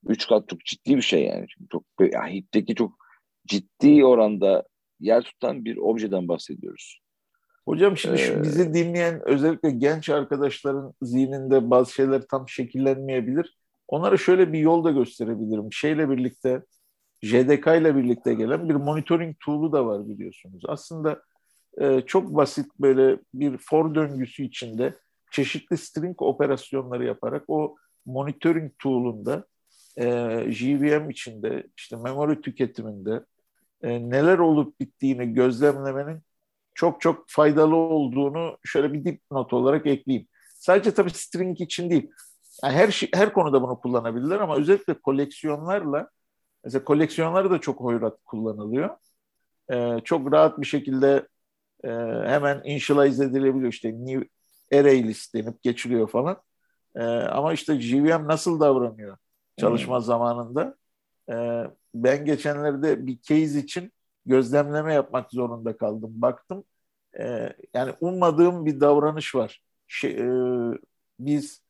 üç 0.07 0.27
kat 0.27 0.49
çok 0.49 0.65
ciddi 0.65 0.95
bir 0.95 1.01
şey 1.01 1.23
yani. 1.23 1.45
Çok 1.71 1.83
yani 2.13 2.35
heap'teki 2.35 2.75
çok 2.75 2.91
ciddi 3.47 4.05
oranda 4.05 4.63
yer 4.99 5.23
tutan 5.23 5.65
bir 5.65 5.77
objeden 5.77 6.27
bahsediyoruz. 6.27 7.02
Hocam 7.65 7.97
şimdi 7.97 8.15
ee, 8.15 8.17
şu 8.17 8.43
bizi 8.43 8.73
dinleyen 8.73 9.21
özellikle 9.25 9.71
genç 9.71 10.09
arkadaşların 10.09 10.93
zihninde 11.01 11.69
bazı 11.69 11.93
şeyler 11.93 12.21
tam 12.21 12.49
şekillenmeyebilir. 12.49 13.57
Onlara 13.87 14.17
şöyle 14.17 14.53
bir 14.53 14.59
yol 14.59 14.83
da 14.83 14.91
gösterebilirim. 14.91 15.73
Şeyle 15.73 16.09
birlikte 16.09 16.61
JDK 17.21 17.67
ile 17.67 17.95
birlikte 17.95 18.33
gelen 18.33 18.69
bir 18.69 18.75
monitoring 18.75 19.35
tool'u 19.39 19.71
da 19.71 19.85
var 19.85 20.09
biliyorsunuz. 20.09 20.63
Aslında 20.67 21.21
e, 21.77 22.01
çok 22.01 22.35
basit 22.35 22.65
böyle 22.79 23.19
bir 23.33 23.57
for 23.57 23.95
döngüsü 23.95 24.43
içinde 24.43 24.93
çeşitli 25.31 25.77
string 25.77 26.21
operasyonları 26.21 27.05
yaparak 27.05 27.43
o 27.47 27.75
monitoring 28.05 28.71
tool'unda 28.79 29.45
e, 29.97 30.05
JVM 30.51 31.09
içinde 31.09 31.67
işte 31.77 31.95
memory 31.95 32.41
tüketiminde 32.41 33.25
e, 33.83 34.09
neler 34.09 34.37
olup 34.37 34.79
bittiğini 34.79 35.33
gözlemlemenin 35.33 36.21
çok 36.75 37.01
çok 37.01 37.25
faydalı 37.27 37.75
olduğunu 37.75 38.57
şöyle 38.63 38.93
bir 38.93 39.05
dipnot 39.05 39.53
olarak 39.53 39.87
ekleyeyim. 39.87 40.27
Sadece 40.55 40.93
tabii 40.93 41.09
string 41.09 41.61
için 41.61 41.89
değil. 41.89 42.11
Yani 42.63 42.73
her 42.73 42.91
şey, 42.91 43.09
her 43.13 43.33
konuda 43.33 43.61
bunu 43.61 43.79
kullanabilirler 43.79 44.39
ama 44.39 44.57
özellikle 44.57 44.93
koleksiyonlarla 44.93 46.09
mesela 46.63 46.83
koleksiyonları 46.83 47.51
da 47.51 47.61
çok 47.61 47.79
hoyrat 47.79 48.17
kullanılıyor. 48.25 48.89
Ee, 49.71 49.99
çok 50.03 50.31
rahat 50.33 50.61
bir 50.61 50.65
şekilde 50.65 51.27
e, 51.83 51.89
hemen 52.25 52.61
initialize 52.65 53.25
edilebiliyor. 53.25 53.73
İşte 53.73 53.91
new 53.91 54.29
array 54.73 55.03
list 55.03 55.35
denip 55.35 55.63
geçiliyor 55.63 56.09
falan. 56.09 56.41
E, 56.95 57.03
ama 57.03 57.53
işte 57.53 57.81
JVM 57.81 58.27
nasıl 58.27 58.59
davranıyor 58.59 59.17
çalışma 59.57 59.97
hmm. 59.97 60.03
zamanında? 60.03 60.75
e, 61.31 61.63
ben 61.95 62.25
geçenlerde 62.25 63.07
bir 63.07 63.21
case 63.21 63.59
için 63.59 63.91
gözlemleme 64.25 64.93
yapmak 64.93 65.31
zorunda 65.31 65.77
kaldım. 65.77 66.11
Baktım 66.15 66.63
e, 67.19 67.53
yani 67.73 67.93
ummadığım 68.01 68.65
bir 68.65 68.79
davranış 68.79 69.35
var. 69.35 69.61
Şey, 69.87 70.11
e, 70.11 70.25
biz 71.19 71.61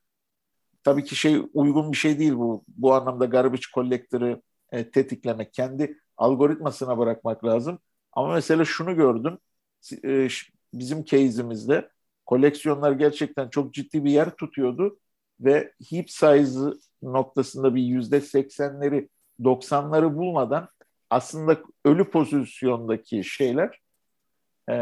tabii 0.84 1.04
ki 1.04 1.16
şey 1.16 1.42
uygun 1.54 1.92
bir 1.92 1.98
şey 1.98 2.20
değil 2.20 2.34
bu. 2.36 2.64
Bu 2.68 2.94
anlamda 2.94 3.26
garbage 3.26 3.62
collector'ı 3.74 4.42
e, 4.72 4.92
tetiklemek. 4.92 5.54
Kendi 5.54 6.00
algoritmasına 6.18 6.98
bırakmak 6.98 7.46
lazım. 7.46 7.80
Ama 8.14 8.34
mesela 8.34 8.66
şunu 8.66 8.96
gördüm. 8.96 9.38
E, 10.06 10.28
bizim 10.74 11.06
case'imizde 11.06 11.90
koleksiyonlar 12.26 12.92
gerçekten 12.92 13.50
çok 13.50 13.74
ciddi 13.74 14.06
bir 14.06 14.12
yer 14.12 14.36
tutuyordu 14.36 15.00
ve 15.40 15.74
heap 15.90 16.10
size 16.10 16.74
noktasında 17.02 17.76
bir 17.76 17.82
yüzde 17.84 18.22
seksenleri 18.22 19.10
90'ları 19.44 20.16
bulmadan 20.18 20.70
aslında 21.14 21.64
ölü 21.86 22.10
pozisyondaki 22.10 23.24
şeyler 23.24 23.80
e, 24.70 24.76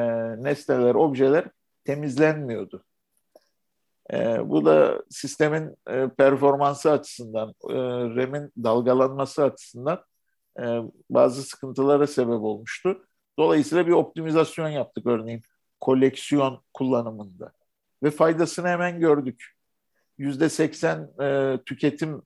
nesneler, 0.43 0.95
objeler 0.95 1.45
temizlenmiyordu. 1.83 2.83
E, 4.13 4.49
bu 4.49 4.65
da 4.65 5.03
sistemin 5.09 5.75
e, 5.89 6.07
performansı 6.07 6.91
açısından, 6.91 7.49
e, 7.69 7.73
RAM'in 8.15 8.51
dalgalanması 8.63 9.43
açısından 9.43 10.03
e, 10.59 10.63
bazı 11.09 11.43
sıkıntılara 11.43 12.07
sebep 12.07 12.41
olmuştu. 12.41 13.05
Dolayısıyla 13.39 13.87
bir 13.87 13.91
optimizasyon 13.91 14.69
yaptık 14.69 15.05
örneğin 15.07 15.41
koleksiyon 15.79 16.63
kullanımında. 16.73 17.51
Ve 18.03 18.11
faydasını 18.11 18.67
hemen 18.67 18.99
gördük. 18.99 19.45
Yüzde 20.17 20.49
seksen 20.49 21.09
e, 21.21 21.57
tüketim 21.65 22.21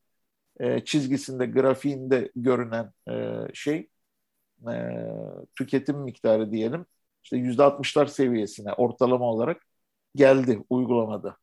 e, 0.59 0.85
çizgisinde, 0.85 1.45
grafiğinde 1.45 2.31
görünen 2.35 2.91
e, 3.09 3.47
şey, 3.53 3.89
e, 4.67 5.07
tüketim 5.57 5.97
miktarı 5.97 6.51
diyelim, 6.51 6.85
işte 7.23 7.37
yüzde 7.37 7.63
altmışlar 7.63 8.05
seviyesine 8.05 8.73
ortalama 8.73 9.25
olarak 9.25 9.65
geldi 10.15 10.63
uygulamada. 10.69 11.37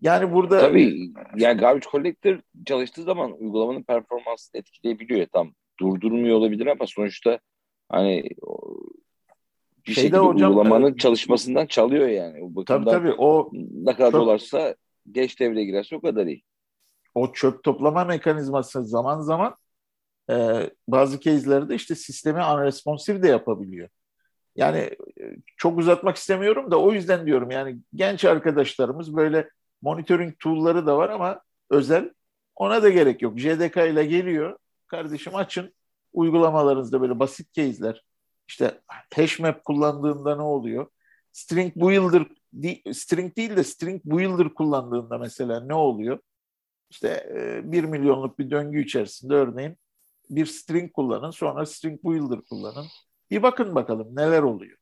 Yani 0.00 0.32
burada... 0.32 0.60
Tabii 0.60 1.12
yani 1.36 1.60
Garbage 1.60 1.86
Collector 1.90 2.40
çalıştığı 2.66 3.02
zaman 3.02 3.42
uygulamanın 3.42 3.82
performansını 3.82 4.58
etkileyebiliyor. 4.58 5.26
Tam 5.32 5.52
durdurmuyor 5.80 6.36
olabilir 6.36 6.66
ama 6.66 6.86
sonuçta 6.86 7.38
hani 7.88 8.30
bir 9.86 9.92
Şeyde 9.92 10.06
şekilde 10.06 10.18
hocam, 10.18 10.50
uygulamanın 10.50 10.94
e, 10.94 10.96
çalışmasından 10.96 11.66
çalıyor 11.66 12.08
yani. 12.08 12.52
O 12.56 12.64
tabii 12.64 12.84
tabii 12.84 13.12
o 13.18 13.50
ne 13.54 13.92
kadar 13.92 14.12
çok, 14.12 14.20
dolarsa 14.20 14.74
geç 15.12 15.40
devreye 15.40 15.64
girerse 15.64 15.96
o 15.96 16.00
kadar 16.00 16.26
iyi. 16.26 16.42
O 17.14 17.32
çöp 17.32 17.64
toplama 17.64 18.04
mekanizması 18.04 18.84
zaman 18.84 19.20
zaman 19.20 19.54
e, 20.30 20.70
bazı 20.88 21.20
case'lerde 21.20 21.74
işte 21.74 21.94
sistemi 21.94 22.44
unresponsive 22.44 23.22
de 23.22 23.28
yapabiliyor. 23.28 23.88
Yani 24.56 24.78
e, 25.20 25.36
çok 25.56 25.78
uzatmak 25.78 26.16
istemiyorum 26.16 26.70
da 26.70 26.80
o 26.80 26.92
yüzden 26.92 27.26
diyorum 27.26 27.50
yani 27.50 27.78
genç 27.94 28.24
arkadaşlarımız 28.24 29.16
böyle 29.16 29.50
monitoring 29.82 30.38
tool'ları 30.38 30.86
da 30.86 30.98
var 30.98 31.10
ama 31.10 31.40
özel 31.70 32.10
ona 32.56 32.82
da 32.82 32.88
gerek 32.88 33.22
yok. 33.22 33.38
JDK 33.38 33.76
ile 33.76 34.04
geliyor. 34.04 34.58
Kardeşim 34.86 35.34
açın 35.34 35.74
uygulamalarınızda 36.12 37.00
böyle 37.00 37.18
basit 37.18 37.52
case'ler 37.52 38.04
işte 38.48 38.80
hash 39.14 39.38
map 39.38 39.64
kullandığında 39.64 40.36
ne 40.36 40.42
oluyor? 40.42 40.86
String 41.32 41.76
builder 41.76 42.26
string 42.92 43.36
değil 43.36 43.56
de 43.56 43.64
string 43.64 44.02
builder 44.04 44.54
kullandığında 44.54 45.18
mesela 45.18 45.60
ne 45.60 45.74
oluyor? 45.74 46.18
İşte 46.90 47.08
e, 47.34 47.72
bir 47.72 47.84
milyonluk 47.84 48.38
bir 48.38 48.50
döngü 48.50 48.82
içerisinde 48.82 49.34
örneğin 49.34 49.76
bir 50.30 50.46
string 50.46 50.92
kullanın 50.92 51.30
sonra 51.30 51.66
string 51.66 52.04
builder 52.04 52.40
kullanın. 52.40 52.86
Bir 53.30 53.42
bakın 53.42 53.74
bakalım 53.74 54.16
neler 54.16 54.42
oluyor. 54.42 54.78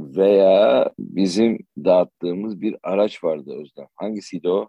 Veya 0.00 0.90
bizim 0.98 1.58
dağıttığımız 1.78 2.60
bir 2.60 2.76
araç 2.82 3.24
vardı 3.24 3.50
Özlem. 3.60 3.86
Hangisiydi 3.94 4.48
o? 4.48 4.68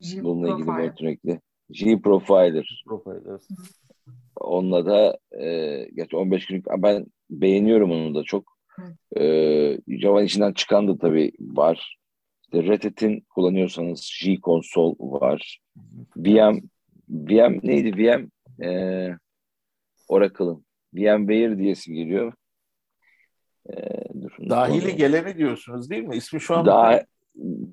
G 0.00 0.24
Bununla 0.24 0.50
ilgili 0.50 0.66
monitoringli. 0.66 1.40
G-Profiler. 1.70 2.84
Profiler. 2.86 3.40
Onunla 4.36 4.86
da 4.86 5.18
e, 5.40 5.88
gerçi 5.94 6.16
15 6.16 6.46
günlük 6.46 6.66
ben 6.78 7.06
beğeniyorum 7.30 7.90
onu 7.90 8.14
da 8.14 8.22
çok. 8.22 8.52
E, 9.16 9.78
Java 9.88 10.22
içinden 10.22 10.52
çıkan 10.52 10.88
da 10.88 10.98
tabii 10.98 11.32
var. 11.40 11.98
İşte 12.42 12.62
Red 12.62 12.84
Hat'in 12.84 13.20
kullanıyorsanız 13.20 14.12
G 14.24 14.36
Console 14.40 14.96
var. 14.98 15.60
VM 16.16 16.60
VM 17.12 17.60
neydi? 17.62 17.98
VM 17.98 18.30
e, 18.64 19.18
Oracle'ın 20.08 20.64
VMware 20.94 21.58
diyesi 21.58 21.92
geliyor. 21.92 22.32
E, 23.70 23.74
Dahili 24.50 24.88
onu... 24.88 24.96
geleni 24.96 25.36
diyorsunuz 25.36 25.90
değil 25.90 26.02
mi? 26.02 26.16
İsmi 26.16 26.40
şu 26.40 26.56
an 26.56 26.66
da, 26.66 27.06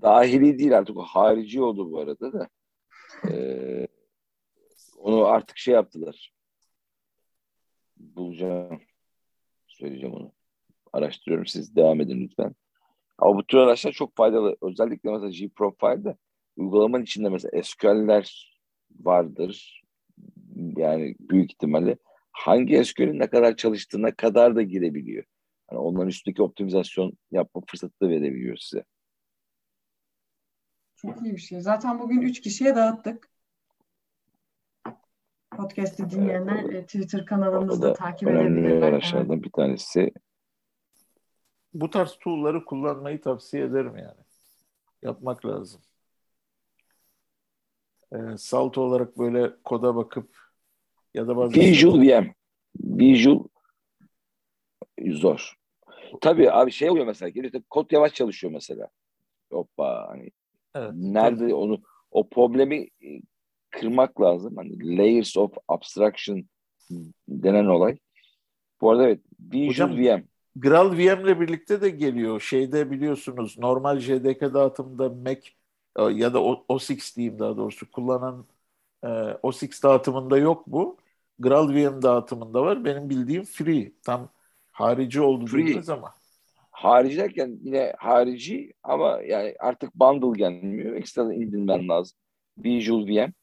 dahili 0.02 0.60
değil 0.60 0.78
artık 0.78 0.98
o 0.98 1.02
harici 1.02 1.62
oldu 1.62 1.92
bu 1.92 2.00
arada 2.00 2.34
da. 2.34 2.50
E, 3.30 3.88
onu 4.98 5.26
artık 5.26 5.58
şey 5.58 5.74
yaptılar 5.74 6.34
bulacağım. 7.98 8.82
Söyleyeceğim 9.68 10.16
onu. 10.16 10.32
Araştırıyorum. 10.94 11.46
Siz 11.46 11.76
devam 11.76 12.02
edin 12.02 12.22
lütfen. 12.22 12.56
Ama 13.18 13.36
bu 13.36 13.44
tür 13.44 13.58
araçlar 13.58 13.92
çok 13.92 14.16
faydalı. 14.16 14.58
Özellikle 14.62 15.12
mesela 15.12 15.30
G-Profile'de 15.30 16.18
uygulamanın 16.58 17.04
içinde 17.04 17.30
mesela 17.30 17.64
SQL'ler 17.64 18.59
vardır. 19.00 19.84
Yani 20.56 21.16
büyük 21.20 21.52
ihtimalle 21.52 21.98
hangi 22.32 22.86
SQL'in 22.86 23.20
ne 23.20 23.30
kadar 23.30 23.56
çalıştığına 23.56 24.16
kadar 24.16 24.56
da 24.56 24.62
girebiliyor. 24.62 25.24
Yani 25.72 25.82
onların 25.82 26.08
üstündeki 26.08 26.42
optimizasyon 26.42 27.14
yapma 27.32 27.62
fırsatı 27.68 27.94
da 28.02 28.10
verebiliyor 28.10 28.58
size. 28.58 28.84
Çok 30.96 31.22
iyi 31.22 31.34
bir 31.34 31.42
şey. 31.42 31.62
Zaten 31.62 32.00
bugün 32.00 32.22
üç 32.22 32.42
kişiye 32.42 32.76
dağıttık. 32.76 33.30
Podcast'i 35.58 36.10
dinleyenler 36.10 36.64
evet, 36.64 36.86
Twitter 36.86 37.26
kanalımızda 37.26 37.94
takip 37.94 38.30
edebilirler. 38.30 38.82
araçlardan 38.82 39.34
evet. 39.34 39.44
bir 39.44 39.52
tanesi. 39.52 40.12
Bu 41.74 41.90
tarz 41.90 42.18
tool'ları 42.20 42.66
kullanmayı 42.66 43.22
tavsiye 43.22 43.64
ederim 43.64 43.98
yani. 43.98 44.22
Yapmak 45.02 45.46
lazım. 45.46 45.82
Ee, 48.14 48.38
salt 48.38 48.78
olarak 48.78 49.18
böyle 49.18 49.52
koda 49.64 49.96
bakıp 49.96 50.38
ya 51.14 51.28
da 51.28 51.38
bazı 51.38 51.56
Visual 51.56 52.02
VM. 52.02 52.34
Visual 52.76 53.44
zor. 55.08 55.54
Tabii 56.22 56.52
abi 56.52 56.72
şey 56.72 56.90
oluyor 56.90 57.06
mesela. 57.06 57.30
Geliyor, 57.30 57.64
kod 57.70 57.92
yavaş 57.92 58.14
çalışıyor 58.14 58.54
mesela. 58.54 58.88
Hoppa 59.52 60.08
hani 60.10 60.32
evet, 60.76 60.92
nerede 60.94 61.40
tabii. 61.40 61.54
onu 61.54 61.82
o 62.12 62.30
problemi 62.30 62.88
kırmak 63.70 64.22
lazım. 64.22 64.58
Hani 64.58 64.98
layers 64.98 65.38
of 65.38 65.54
abstraction 65.68 66.46
denen 67.28 67.66
olay. 67.66 67.98
Bu 68.82 68.92
arada 68.92 69.04
evet 69.04 69.22
Visual 69.40 69.90
Hocam, 69.90 69.98
VM. 69.98 70.24
Graal 70.56 70.98
VM 70.98 71.22
ile 71.24 71.40
birlikte 71.40 71.82
de 71.82 71.90
geliyor. 71.90 72.40
Şeyde 72.42 72.92
biliyorsunuz 72.92 73.58
normal 73.58 74.00
JDK 74.00 74.42
dağıtımında 74.42 75.10
Mac 75.10 75.40
e, 75.40 75.59
ya 75.98 76.34
da 76.34 76.44
OS 76.44 76.90
X 76.90 77.16
diyeyim 77.16 77.40
daha 77.40 77.58
doğrusu 77.58 77.92
kullanan 77.92 78.46
e, 79.04 79.08
OS 79.44 79.64
X 79.64 79.84
dağıtımında 79.84 80.38
yok 80.38 80.64
bu. 80.68 80.98
Graal 81.40 81.70
VM 81.70 82.02
dağıtımında 82.02 82.62
var. 82.62 82.86
Benim 82.86 83.10
bildiğim 83.10 83.44
free. 83.44 83.92
Tam 84.04 84.30
harici 84.72 85.22
oldu 85.22 85.46
free. 85.46 85.82
ama. 85.94 86.14
Harici 86.72 87.18
derken 87.18 87.60
yine 87.64 87.94
harici 87.98 88.74
ama 88.84 89.22
yani 89.22 89.56
artık 89.60 89.96
bundle 89.96 90.38
gelmiyor. 90.38 90.96
Ekstra 90.96 91.34
indirmen 91.34 91.90
lazım. 91.90 92.18
Visual 92.58 93.08
VM 93.08 93.34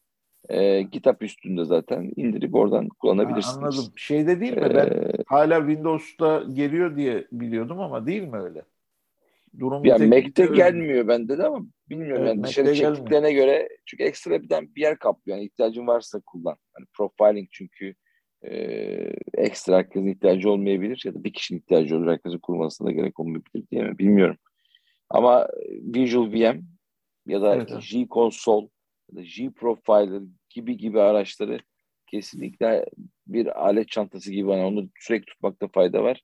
e, 0.49 0.91
kitap 0.91 1.23
üstünde 1.23 1.65
zaten 1.65 2.13
indirip 2.17 2.55
oradan 2.55 2.89
kullanabilirsiniz. 2.89 3.57
Ha, 3.57 3.61
anladım. 3.61 3.93
Şeyde 3.97 4.41
değil 4.41 4.53
mi? 4.53 4.65
Ee, 4.65 4.75
ben 4.75 5.13
hala 5.27 5.59
Windows'ta 5.59 6.45
geliyor 6.53 6.97
diye 6.97 7.27
biliyordum 7.33 7.81
ama 7.81 8.07
değil 8.07 8.23
mi 8.23 8.37
öyle? 8.37 8.63
Durum 9.59 9.85
ya 9.85 9.99
Mac'te 9.99 10.43
öyle. 10.43 10.57
gelmiyor 10.57 11.09
bende 11.09 11.39
de 11.39 11.47
ama 11.47 11.67
bilmiyorum 11.91 12.23
evet, 12.23 12.35
yani 12.35 12.45
dışarı 12.45 12.75
çektiklerine 12.75 13.33
göre 13.33 13.69
çünkü 13.87 14.05
ekstra 14.05 14.43
birden 14.43 14.75
bir 14.75 14.81
yer 14.81 14.99
kaplıyor. 14.99 15.39
Yani 15.39 15.47
ihtiyacın 15.47 15.87
varsa 15.87 16.21
kullan. 16.27 16.57
Hani 16.73 16.87
profiling 16.95 17.49
çünkü 17.51 17.95
e, 18.43 18.53
ekstra 19.35 19.77
herkesin 19.77 20.07
ihtiyacı 20.07 20.51
olmayabilir 20.51 21.03
ya 21.05 21.15
da 21.15 21.25
bir 21.25 21.33
kişinin 21.33 21.59
ihtiyacı 21.59 21.97
olur 21.97 22.07
herkesin 22.07 22.39
kurmasına 22.39 22.93
gerek 22.93 23.21
olmayabilir 23.21 23.69
diye 23.71 23.83
mi 23.83 23.99
bilmiyorum. 23.99 24.37
Ama 25.11 25.49
Visual 25.95 26.33
VM 26.33 26.63
ya 27.27 27.43
da 27.43 27.55
evet, 27.55 27.73
G 27.91 28.07
Console 28.11 28.69
ya 29.13 29.19
da 29.19 29.23
G 29.23 29.51
Profiler 29.51 30.23
gibi 30.51 30.77
gibi 30.77 31.01
araçları 31.01 31.59
kesinlikle 32.07 32.85
bir 33.27 33.67
alet 33.67 33.89
çantası 33.89 34.33
gibi 34.33 34.51
hani 34.51 34.65
onu 34.65 34.89
sürekli 34.99 35.27
tutmakta 35.27 35.69
fayda 35.69 36.03
var. 36.03 36.23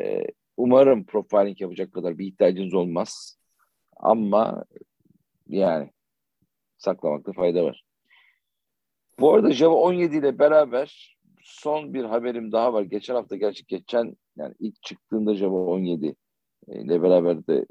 Ee, 0.00 0.26
umarım 0.56 1.06
profiling 1.06 1.60
yapacak 1.60 1.92
kadar 1.92 2.18
bir 2.18 2.26
ihtiyacınız 2.26 2.74
olmaz. 2.74 3.38
Ama 3.96 4.64
yani 5.48 5.90
saklamakta 6.78 7.32
fayda 7.32 7.64
var. 7.64 7.84
Bu 9.20 9.34
arada 9.34 9.52
Java 9.52 9.74
17 9.74 10.16
ile 10.16 10.38
beraber 10.38 11.18
son 11.42 11.94
bir 11.94 12.04
haberim 12.04 12.52
daha 12.52 12.72
var. 12.72 12.82
Geçen 12.82 13.14
hafta 13.14 13.36
gerçi 13.36 13.66
geçen 13.66 14.16
yani 14.36 14.54
ilk 14.60 14.82
çıktığında 14.82 15.34
Java 15.34 15.58
17 15.58 16.14
ile 16.68 17.02
beraber 17.02 17.46
de 17.46 17.66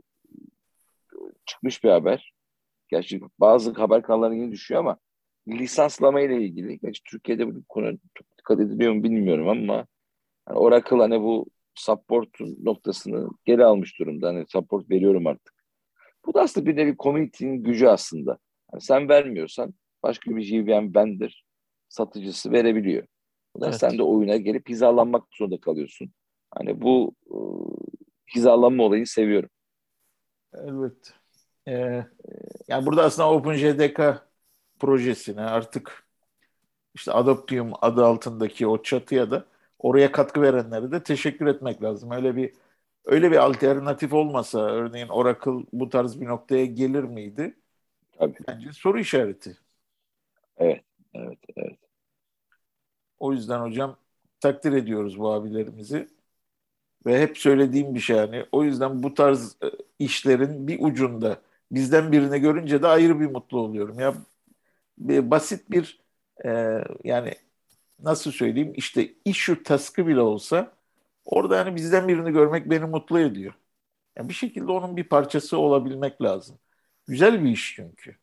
çıkmış 1.45 1.83
bir 1.83 1.89
haber. 1.89 2.33
Gerçi 2.89 3.21
bazı 3.39 3.73
haber 3.73 4.01
kanallarına 4.01 4.35
yine 4.35 4.51
düşüyor 4.51 4.79
ama 4.79 4.97
lisanslama 5.47 6.21
ile 6.21 6.41
ilgili. 6.41 6.79
Gerçi 6.79 7.03
Türkiye'de 7.03 7.55
bu 7.55 7.63
konu 7.69 7.97
çok 8.13 8.37
dikkat 8.37 8.59
ediliyor 8.59 8.93
mu 8.93 9.03
bilmiyorum 9.03 9.49
ama 9.49 9.87
yani 10.49 10.59
Oracle 10.59 10.97
hani 10.97 11.21
bu 11.21 11.45
support 11.75 12.29
noktasını 12.63 13.29
geri 13.45 13.65
almış 13.65 13.99
durumda. 13.99 14.27
Hani 14.27 14.45
support 14.47 14.89
veriyorum 14.89 15.27
artık. 15.27 15.56
Bu 16.27 16.33
da 16.33 16.41
aslında 16.41 16.65
bir 16.65 16.75
nevi 16.75 16.95
community'nin 16.99 17.63
gücü 17.63 17.87
aslında. 17.87 18.37
Yani 18.73 18.81
sen 18.81 19.09
vermiyorsan 19.09 19.73
başka 20.03 20.35
bir 20.35 20.41
JVM 20.41 20.95
vendor 20.95 21.41
satıcısı 21.89 22.51
verebiliyor. 22.51 23.07
Bu 23.55 23.61
da 23.61 23.67
evet. 23.67 23.79
sen 23.79 23.97
de 23.97 24.03
oyuna 24.03 24.37
gelip 24.37 24.69
hizalanmak 24.69 25.23
zorunda 25.37 25.59
kalıyorsun. 25.59 26.11
Hani 26.51 26.81
bu 26.81 27.15
e, 27.25 27.37
hizalanma 28.35 28.83
olayını 28.83 29.05
seviyorum. 29.05 29.49
Evet. 30.53 31.13
Ee, 31.67 32.05
yani 32.67 32.85
burada 32.85 33.03
aslında 33.03 33.29
OpenJDK 33.31 34.01
projesine 34.79 35.41
artık 35.41 36.07
işte 36.95 37.11
Adoptium 37.11 37.71
adı 37.81 38.05
altındaki 38.05 38.67
o 38.67 38.83
çatıya 38.83 39.31
da 39.31 39.45
oraya 39.79 40.11
katkı 40.11 40.41
verenlere 40.41 40.91
de 40.91 41.03
teşekkür 41.03 41.47
etmek 41.47 41.83
lazım. 41.83 42.11
Öyle 42.11 42.35
bir 42.35 42.53
öyle 43.07 43.31
bir 43.31 43.37
alternatif 43.37 44.13
olmasa 44.13 44.59
örneğin 44.61 45.07
Oracle 45.07 45.65
bu 45.73 45.89
tarz 45.89 46.21
bir 46.21 46.25
noktaya 46.25 46.65
gelir 46.65 47.03
miydi? 47.03 47.57
Tabii. 48.19 48.37
Bence 48.47 48.73
soru 48.73 48.99
işareti. 48.99 49.57
Evet, 50.57 50.83
evet, 51.13 51.39
evet. 51.55 51.79
O 53.19 53.33
yüzden 53.33 53.59
hocam 53.61 53.97
takdir 54.39 54.71
ediyoruz 54.73 55.19
bu 55.19 55.31
abilerimizi. 55.31 56.07
Ve 57.05 57.21
hep 57.21 57.37
söylediğim 57.37 57.95
bir 57.95 57.99
şey 57.99 58.17
yani. 58.17 58.45
O 58.51 58.63
yüzden 58.63 59.03
bu 59.03 59.13
tarz 59.13 59.57
e, 59.63 59.67
işlerin 59.99 60.67
bir 60.67 60.79
ucunda 60.81 61.41
bizden 61.71 62.11
birini 62.11 62.39
görünce 62.39 62.81
de 62.81 62.87
ayrı 62.87 63.19
bir 63.19 63.25
mutlu 63.27 63.59
oluyorum. 63.59 63.99
Ya 63.99 64.13
bir 64.99 65.31
basit 65.31 65.71
bir 65.71 66.01
e, 66.45 66.49
yani 67.03 67.33
nasıl 68.03 68.31
söyleyeyim 68.31 68.73
işte 68.77 69.13
issue 69.25 69.63
task'ı 69.63 70.07
bile 70.07 70.21
olsa 70.21 70.76
orada 71.27 71.55
yani 71.57 71.75
bizden 71.75 72.07
birini 72.07 72.31
görmek 72.31 72.69
beni 72.69 72.85
mutlu 72.85 73.19
ediyor. 73.19 73.53
Yani 74.17 74.29
bir 74.29 74.33
şekilde 74.33 74.71
onun 74.71 74.97
bir 74.97 75.03
parçası 75.03 75.57
olabilmek 75.57 76.21
lazım. 76.21 76.59
Güzel 77.07 77.43
bir 77.43 77.49
iş 77.49 77.73
çünkü. 77.75 78.15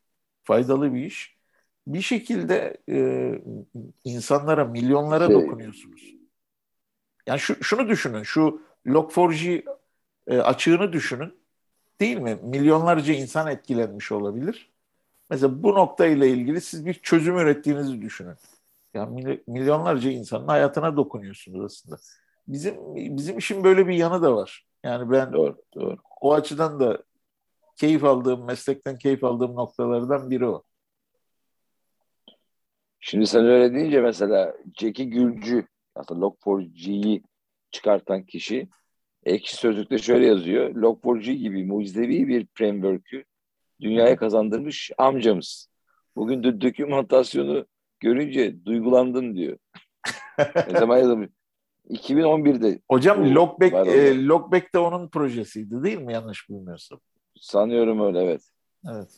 Faydalı 0.43 0.93
bir 0.93 1.05
iş. 1.05 1.35
Bir 1.87 2.01
şekilde 2.01 2.77
e, 2.89 2.97
insanlara, 4.03 4.65
milyonlara 4.65 5.27
şey... 5.27 5.35
dokunuyorsunuz. 5.35 6.15
Yani 7.27 7.39
şu, 7.39 7.63
şunu 7.63 7.89
düşünün, 7.89 8.23
şu 8.23 8.61
Log4j 8.85 9.65
e, 10.27 10.37
açığını 10.37 10.93
düşünün. 10.93 11.33
Değil 11.99 12.17
mi? 12.17 12.39
Milyonlarca 12.43 13.13
insan 13.13 13.47
etkilenmiş 13.47 14.11
olabilir. 14.11 14.71
Mesela 15.29 15.63
bu 15.63 15.75
nokta 15.75 16.05
ile 16.05 16.29
ilgili 16.29 16.61
siz 16.61 16.85
bir 16.85 16.93
çözüm 16.93 17.37
ürettiğinizi 17.37 18.01
düşünün. 18.01 18.35
Yani 18.93 19.41
milyonlarca 19.47 20.11
insanın 20.11 20.47
hayatına 20.47 20.97
dokunuyorsunuz 20.97 21.65
aslında. 21.65 21.97
Bizim 22.47 22.95
bizim 22.95 23.37
işin 23.37 23.63
böyle 23.63 23.87
bir 23.87 23.93
yanı 23.93 24.21
da 24.21 24.35
var. 24.35 24.65
Yani 24.83 25.11
ben 25.11 25.33
doğru, 25.33 25.57
doğru. 25.75 25.97
o 26.21 26.33
açıdan 26.33 26.79
da 26.79 27.03
keyif 27.75 28.03
aldığım, 28.03 28.45
meslekten 28.45 28.97
keyif 28.97 29.23
aldığım 29.23 29.55
noktalardan 29.55 30.29
biri 30.29 30.45
o. 30.45 30.63
Şimdi 32.99 33.27
sen 33.27 33.45
öyle 33.45 33.73
deyince 33.73 34.01
mesela 34.01 34.55
Jackie 34.79 35.05
Gülcü, 35.05 35.67
aslında 35.95 36.25
Log4j'yi 36.25 37.23
çıkartan 37.71 38.23
kişi 38.23 38.69
Ekşi 39.25 39.55
Sözlük'te 39.55 39.97
şöyle 39.97 40.25
yazıyor. 40.25 40.75
Log4j 40.75 41.33
gibi 41.33 41.65
mucizevi 41.65 42.27
bir 42.27 42.47
framework'ü 42.53 43.23
dünyaya 43.81 44.15
kazandırmış 44.15 44.91
amcamız. 44.97 45.69
Bugün 46.15 46.43
de 46.43 46.61
dokümantasyonu 46.61 47.65
görünce 47.99 48.65
duygulandım 48.65 49.35
diyor. 49.35 49.57
ne 50.67 50.79
zaman 50.79 50.97
yazılmış? 50.97 51.29
2011'de. 51.89 52.79
Hocam 52.89 53.35
Lockback, 53.35 53.73
e, 53.73 54.25
Lockback 54.25 54.73
de 54.73 54.79
onun 54.79 55.09
projesiydi 55.09 55.83
değil 55.83 55.97
mi 55.97 56.13
yanlış 56.13 56.49
bilmiyorsam? 56.49 56.99
Sanıyorum 57.39 58.05
öyle 58.05 58.23
evet. 58.23 58.41
Evet. 58.91 59.09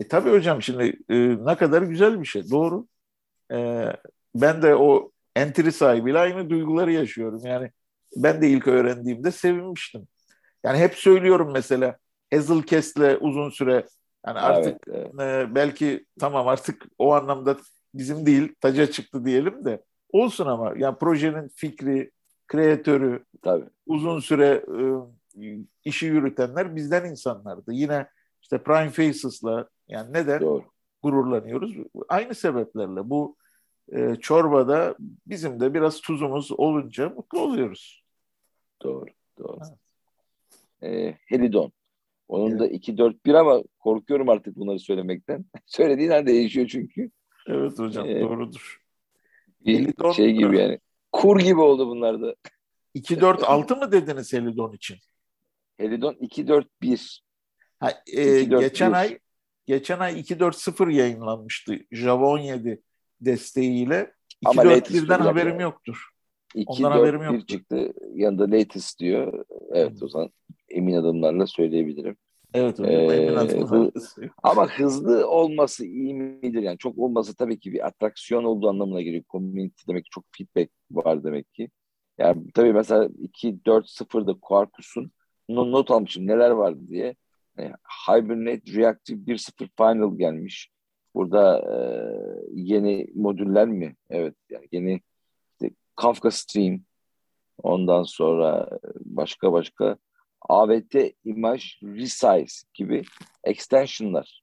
E 0.00 0.08
tabii 0.08 0.30
hocam 0.30 0.62
şimdi 0.62 0.98
e, 1.08 1.16
ne 1.46 1.56
kadar 1.56 1.82
güzel 1.82 2.20
bir 2.20 2.26
şey. 2.26 2.50
Doğru. 2.50 2.86
E, 3.52 3.86
ben 4.34 4.62
de 4.62 4.74
o 4.74 5.10
entry 5.36 5.72
sahibiyle 5.72 6.18
aynı 6.18 6.50
duyguları 6.50 6.92
yaşıyorum. 6.92 7.40
Yani 7.44 7.70
ben 8.16 8.42
de 8.42 8.48
ilk 8.48 8.68
öğrendiğimde 8.68 9.30
sevinmiştim. 9.30 10.08
Yani 10.64 10.78
hep 10.78 10.94
söylüyorum 10.94 11.50
mesela 11.52 11.96
Hazelcast'le 12.34 13.18
uzun 13.20 13.50
süre 13.50 13.86
yani 14.26 14.38
artık 14.38 14.78
evet, 14.88 15.10
evet. 15.18 15.50
E, 15.50 15.54
belki 15.54 16.06
tamam 16.20 16.48
artık 16.48 16.86
o 16.98 17.14
anlamda 17.14 17.56
bizim 17.94 18.26
değil 18.26 18.54
taca 18.60 18.90
çıktı 18.90 19.24
diyelim 19.24 19.64
de 19.64 19.82
olsun 20.12 20.46
ama 20.46 20.74
yani 20.76 20.98
projenin 20.98 21.48
fikri, 21.48 22.10
kreatörü, 22.46 23.24
Tabii. 23.42 23.64
uzun 23.86 24.20
süre 24.20 24.64
e, 24.68 24.76
işi 25.84 26.06
yürütenler 26.06 26.76
bizden 26.76 27.10
insanlardı. 27.10 27.72
Yine 27.72 28.06
işte 28.42 28.58
Prime 28.58 28.90
Faces'la 28.90 29.68
yani 29.88 30.12
neden 30.12 30.40
Doğru. 30.40 30.64
gururlanıyoruz? 31.02 31.76
Aynı 32.08 32.34
sebeplerle. 32.34 33.10
Bu 33.10 33.36
e, 33.92 34.16
çorbada 34.16 34.96
bizim 35.26 35.60
de 35.60 35.74
biraz 35.74 36.00
tuzumuz 36.00 36.52
olunca 36.52 37.08
mutlu 37.08 37.40
oluyoruz. 37.40 38.02
Doğru, 38.82 39.10
doğru. 39.38 39.58
Evet. 40.82 41.14
E, 41.14 41.18
Helidon. 41.26 41.72
Onun 42.28 42.50
evet. 42.50 42.60
da 42.60 42.66
2-4-1 42.66 43.38
ama 43.38 43.62
korkuyorum 43.78 44.28
artık 44.28 44.56
bunları 44.56 44.78
söylemekten. 44.78 45.44
Söylediğin 45.66 46.10
an 46.10 46.26
değişiyor 46.26 46.66
çünkü. 46.66 47.10
Evet 47.46 47.78
hocam 47.78 48.08
ee, 48.08 48.20
doğrudur. 48.20 48.81
Helidon, 49.66 50.12
şey 50.12 50.32
gibi 50.32 50.58
yani. 50.58 50.78
Kur 51.12 51.40
gibi 51.40 51.60
oldu 51.60 51.88
bunlar 51.88 52.22
da. 52.22 52.34
2-4-6 52.94 53.78
mı 53.78 53.92
dediniz 53.92 54.32
Helidon 54.32 54.72
için? 54.72 54.96
Helidon 55.76 56.14
2-4-1. 56.14 57.20
Ha, 57.80 57.92
e, 58.06 58.42
geçen 58.42 58.92
ay 58.92 59.18
geçen 59.66 59.98
ay 59.98 60.20
2-4-0 60.20 60.92
yayınlanmıştı 60.92 61.78
Java 61.92 62.26
17 62.26 62.82
desteğiyle. 63.20 64.12
2-4-1'den 64.44 65.18
haberim 65.20 65.50
yani. 65.50 65.62
yoktur. 65.62 66.08
2 66.54 66.66
Ondan 66.72 66.92
4, 66.92 67.00
haberim 67.00 67.22
yoktur. 67.22 67.46
çıktı. 67.46 67.92
Yanında 68.14 68.42
latest 68.42 69.00
diyor. 69.00 69.44
Evet 69.72 70.02
o 70.02 70.08
zaman 70.08 70.30
emin 70.68 70.94
adımlarla 70.94 71.46
söyleyebilirim. 71.46 72.16
Evet 72.54 72.78
hocam 72.78 72.90
ee. 72.90 74.30
Ama 74.42 74.68
hızlı 74.68 75.28
olması 75.28 75.86
iyi 75.86 76.14
midir? 76.14 76.62
Yani 76.62 76.78
çok 76.78 76.98
olması 76.98 77.36
tabii 77.36 77.60
ki 77.60 77.72
bir 77.72 77.86
atraksiyon 77.86 78.44
olduğu 78.44 78.68
anlamına 78.68 79.02
geliyor. 79.02 79.24
Community 79.30 79.82
demek 79.88 80.04
ki 80.04 80.10
çok 80.10 80.24
feedback 80.36 80.70
var 80.90 81.24
demek 81.24 81.54
ki. 81.54 81.70
Yani 82.18 82.52
tabii 82.54 82.72
mesela 82.72 83.04
2-4-0'da 83.04 84.34
Quarkus'un 84.42 85.12
not 85.48 85.90
almışım 85.90 86.26
neler 86.26 86.50
vardı 86.50 86.80
diye. 86.88 87.16
Yani 87.58 87.72
Hibernate 88.08 88.72
Reactive 88.74 89.18
1.0 89.18 89.68
Final 89.76 90.18
gelmiş. 90.18 90.70
Burada 91.14 91.58
e, 91.58 91.76
yeni 92.54 93.06
modüller 93.14 93.68
mi? 93.68 93.96
Evet 94.10 94.34
yani 94.50 94.68
yeni 94.72 95.00
işte 95.52 95.74
Kafka 95.96 96.30
Stream 96.30 96.80
ondan 97.62 98.02
sonra 98.02 98.78
başka 99.04 99.52
başka 99.52 99.96
AVT 100.48 100.94
Image 101.24 101.64
Resize 101.82 102.66
gibi 102.74 103.02
extensionlar. 103.44 104.42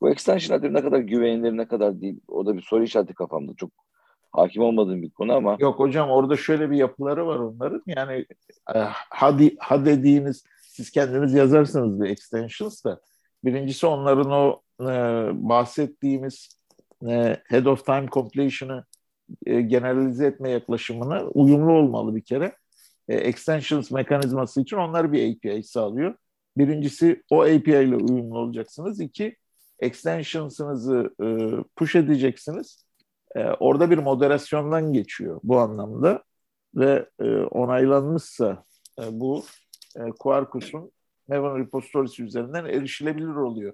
Bu 0.00 0.10
extensionlar 0.10 0.74
ne 0.74 0.82
kadar 0.82 0.98
güvenilir 0.98 1.56
ne 1.56 1.68
kadar 1.68 2.00
değil 2.00 2.20
o 2.28 2.46
da 2.46 2.56
bir 2.56 2.62
soru 2.62 2.84
işareti 2.84 3.14
kafamda. 3.14 3.54
Çok 3.56 3.70
hakim 4.32 4.62
olmadığım 4.62 5.02
bir 5.02 5.10
konu 5.10 5.32
ama. 5.32 5.56
Yok 5.60 5.78
hocam 5.78 6.10
orada 6.10 6.36
şöyle 6.36 6.70
bir 6.70 6.76
yapıları 6.76 7.26
var 7.26 7.38
onların. 7.38 7.82
Yani 7.86 8.26
e, 8.74 8.78
hadi 9.10 9.56
ha 9.58 9.84
dediğiniz 9.84 10.44
siz 10.62 10.90
kendiniz 10.90 11.34
yazarsınız 11.34 12.00
bir 12.00 12.10
extensions 12.10 12.84
da. 12.84 13.00
Birincisi 13.44 13.86
onların 13.86 14.30
o 14.30 14.60
e, 14.80 14.84
bahsettiğimiz 15.48 16.48
e, 17.08 17.36
head 17.44 17.66
of 17.66 17.86
time 17.86 18.06
completion'ı 18.12 18.84
e, 19.46 19.60
generalize 19.60 20.26
etme 20.26 20.50
yaklaşımına 20.50 21.24
uyumlu 21.24 21.72
olmalı 21.72 22.16
bir 22.16 22.22
kere. 22.22 22.52
E, 23.08 23.14
extensions 23.14 23.90
mekanizması 23.90 24.60
için 24.60 24.76
onlar 24.76 25.12
bir 25.12 25.36
API 25.36 25.62
sağlıyor. 25.62 26.14
Birincisi 26.56 27.22
o 27.30 27.42
API 27.42 27.70
ile 27.70 27.96
uyumlu 27.96 28.38
olacaksınız. 28.38 29.00
İki, 29.00 29.36
extensions'ınızı 29.78 31.14
e, 31.22 31.26
push 31.76 31.96
edeceksiniz. 31.96 32.84
E, 33.34 33.44
orada 33.44 33.90
bir 33.90 33.98
moderasyondan 33.98 34.92
geçiyor 34.92 35.40
bu 35.44 35.58
anlamda 35.58 36.22
ve 36.74 37.08
e, 37.20 37.24
onaylanmışsa 37.34 38.64
e, 39.00 39.02
bu 39.20 39.44
e, 39.96 40.00
Quarkus'un 40.18 40.92
Maven 41.28 41.58
repository'si 41.58 42.22
üzerinden 42.22 42.64
erişilebilir 42.64 43.34
oluyor. 43.34 43.72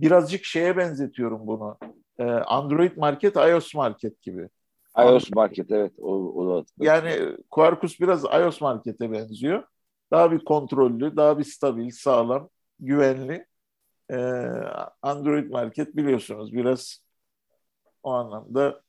Birazcık 0.00 0.44
şeye 0.44 0.76
benzetiyorum 0.76 1.46
bunu. 1.46 1.78
e, 2.18 2.24
Android 2.24 2.96
market, 2.96 3.36
iOS 3.36 3.74
market 3.74 4.22
gibi. 4.22 4.48
iOS 4.96 5.30
market 5.30 5.70
evet. 5.70 5.92
O, 5.98 6.12
o 6.12 6.56
da 6.56 6.66
yani 6.78 7.36
Quarkus 7.50 8.00
biraz 8.00 8.24
iOS 8.24 8.60
markete 8.60 9.12
benziyor. 9.12 9.64
Daha 10.10 10.32
bir 10.32 10.44
kontrollü, 10.44 11.16
daha 11.16 11.38
bir 11.38 11.44
stabil, 11.44 11.90
sağlam, 11.90 12.48
güvenli. 12.80 13.46
Ee, 14.10 14.16
Android 15.02 15.50
market 15.50 15.96
biliyorsunuz 15.96 16.52
biraz 16.52 17.02
o 18.02 18.12
anlamda 18.12 18.82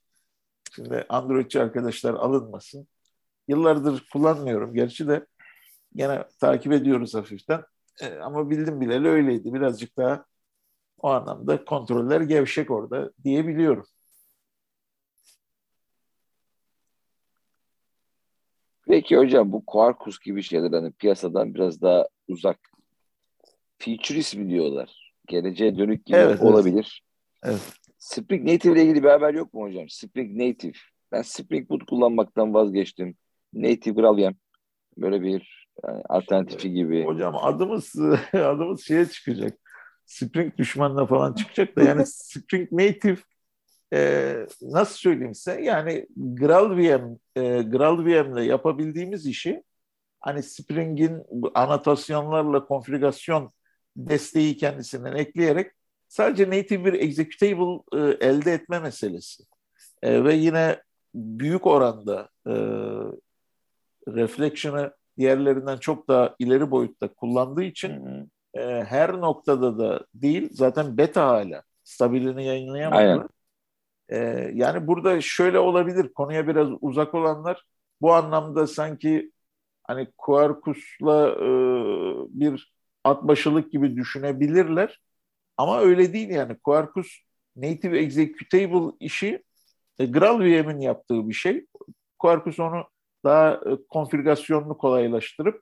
şimdi 0.75 1.05
Androidçi 1.09 1.61
arkadaşlar 1.61 2.13
alınmasın. 2.13 2.87
Yıllardır 3.47 4.07
kullanmıyorum 4.13 4.73
gerçi 4.73 5.07
de 5.07 5.25
gene 5.95 6.23
takip 6.39 6.71
ediyoruz 6.71 7.15
hafiften. 7.15 7.63
Ee, 8.01 8.15
ama 8.15 8.49
bildim 8.49 8.81
bileli 8.81 9.07
öyleydi. 9.07 9.53
Birazcık 9.53 9.97
daha 9.97 10.25
o 10.99 11.09
anlamda 11.09 11.65
kontroller 11.65 12.21
gevşek 12.21 12.71
orada 12.71 13.11
diyebiliyorum. 13.23 13.85
Peki 18.89 19.17
hocam 19.17 19.51
bu 19.51 19.65
Quarkus 19.65 20.19
gibi 20.19 20.43
şeyler 20.43 20.71
hani 20.71 20.91
piyasadan 20.91 21.53
biraz 21.53 21.81
daha 21.81 22.07
uzak. 22.27 22.59
Futurist 23.79 24.35
mi 24.35 24.49
diyorlar? 24.49 25.13
Geleceğe 25.27 25.77
dönük 25.77 26.05
gibi 26.05 26.17
evet, 26.17 26.41
olabilir. 26.41 27.03
Evet. 27.43 27.73
Spring 27.97 28.49
Native 28.49 28.73
ile 28.73 28.83
ilgili 28.83 29.03
bir 29.03 29.09
haber 29.09 29.33
yok 29.33 29.53
mu 29.53 29.61
hocam? 29.61 29.89
Spring 29.89 30.41
Native. 30.41 30.73
Ben 31.11 31.21
Spring 31.21 31.69
Boot 31.69 31.85
kullanmaktan 31.85 32.53
vazgeçtim. 32.53 33.15
Native 33.53 34.01
Graalvm 34.01 34.33
böyle 34.97 35.21
bir 35.21 35.67
yani 35.87 36.03
alternatifi 36.09 36.71
gibi. 36.71 37.05
Hocam 37.05 37.35
adımız 37.35 37.95
adımız 38.33 38.85
şeye 38.85 39.05
çıkacak. 39.05 39.59
Spring 40.05 40.57
düşmanına 40.57 41.05
falan 41.05 41.33
çıkacak 41.33 41.75
da 41.75 41.83
yani 41.83 42.05
Spring 42.05 42.71
Native 42.71 43.17
e, 43.93 44.35
nasıl 44.61 44.95
söyleyeyim 44.95 45.35
size 45.35 45.61
yani 45.61 46.07
GraalVM 46.15 47.17
e, 47.35 47.61
GraalVM 47.61 48.37
ile 48.37 48.43
yapabildiğimiz 48.43 49.25
işi 49.25 49.63
hani 50.19 50.43
Spring'in 50.43 51.23
anotasyonlarla 51.53 52.65
konfigürasyon 52.65 53.51
desteği 53.95 54.57
kendisinden 54.57 55.15
ekleyerek 55.15 55.71
sadece 56.07 56.47
native 56.47 56.85
bir 56.85 56.93
executable 56.93 57.81
e, 57.93 58.27
elde 58.27 58.53
etme 58.53 58.79
meselesi. 58.79 59.43
E, 60.01 60.23
ve 60.23 60.33
yine 60.33 60.81
büyük 61.15 61.67
oranda 61.67 62.29
e, 62.47 62.53
reflection'ı 64.07 64.93
diğerlerinden 65.17 65.77
çok 65.77 66.07
daha 66.07 66.35
ileri 66.39 66.71
boyutta 66.71 67.07
kullandığı 67.07 67.63
için 67.63 67.91
e, 68.53 68.83
her 68.83 69.13
noktada 69.13 69.77
da 69.79 70.05
değil 70.13 70.49
zaten 70.51 70.97
beta 70.97 71.27
hala 71.27 71.63
stabilini 71.83 72.45
yayınlayamadılar. 72.45 73.27
E, 74.09 74.17
yani 74.53 74.87
burada 74.87 75.21
şöyle 75.21 75.59
olabilir 75.59 76.13
konuya 76.13 76.47
biraz 76.47 76.69
uzak 76.81 77.13
olanlar 77.13 77.65
bu 78.01 78.13
anlamda 78.13 78.67
sanki 78.67 79.31
hani 79.83 80.07
Quarkus'la 80.17 81.29
e, 81.31 81.47
bir 82.29 82.73
atbaşılık 83.03 83.71
gibi 83.71 83.95
düşünebilirler. 83.95 85.01
Ama 85.57 85.79
öyle 85.79 86.13
değil 86.13 86.29
yani. 86.29 86.57
Quarkus 86.59 87.07
Native 87.55 87.99
Executable 87.99 88.95
işi 88.99 89.43
e, 89.99 90.05
GraalVM'in 90.05 90.79
yaptığı 90.79 91.29
bir 91.29 91.33
şey. 91.33 91.65
Quarkus 92.19 92.59
onu 92.59 92.83
daha 93.23 93.53
e, 93.53 93.77
konfigürasyonunu 93.89 94.77
kolaylaştırıp 94.77 95.61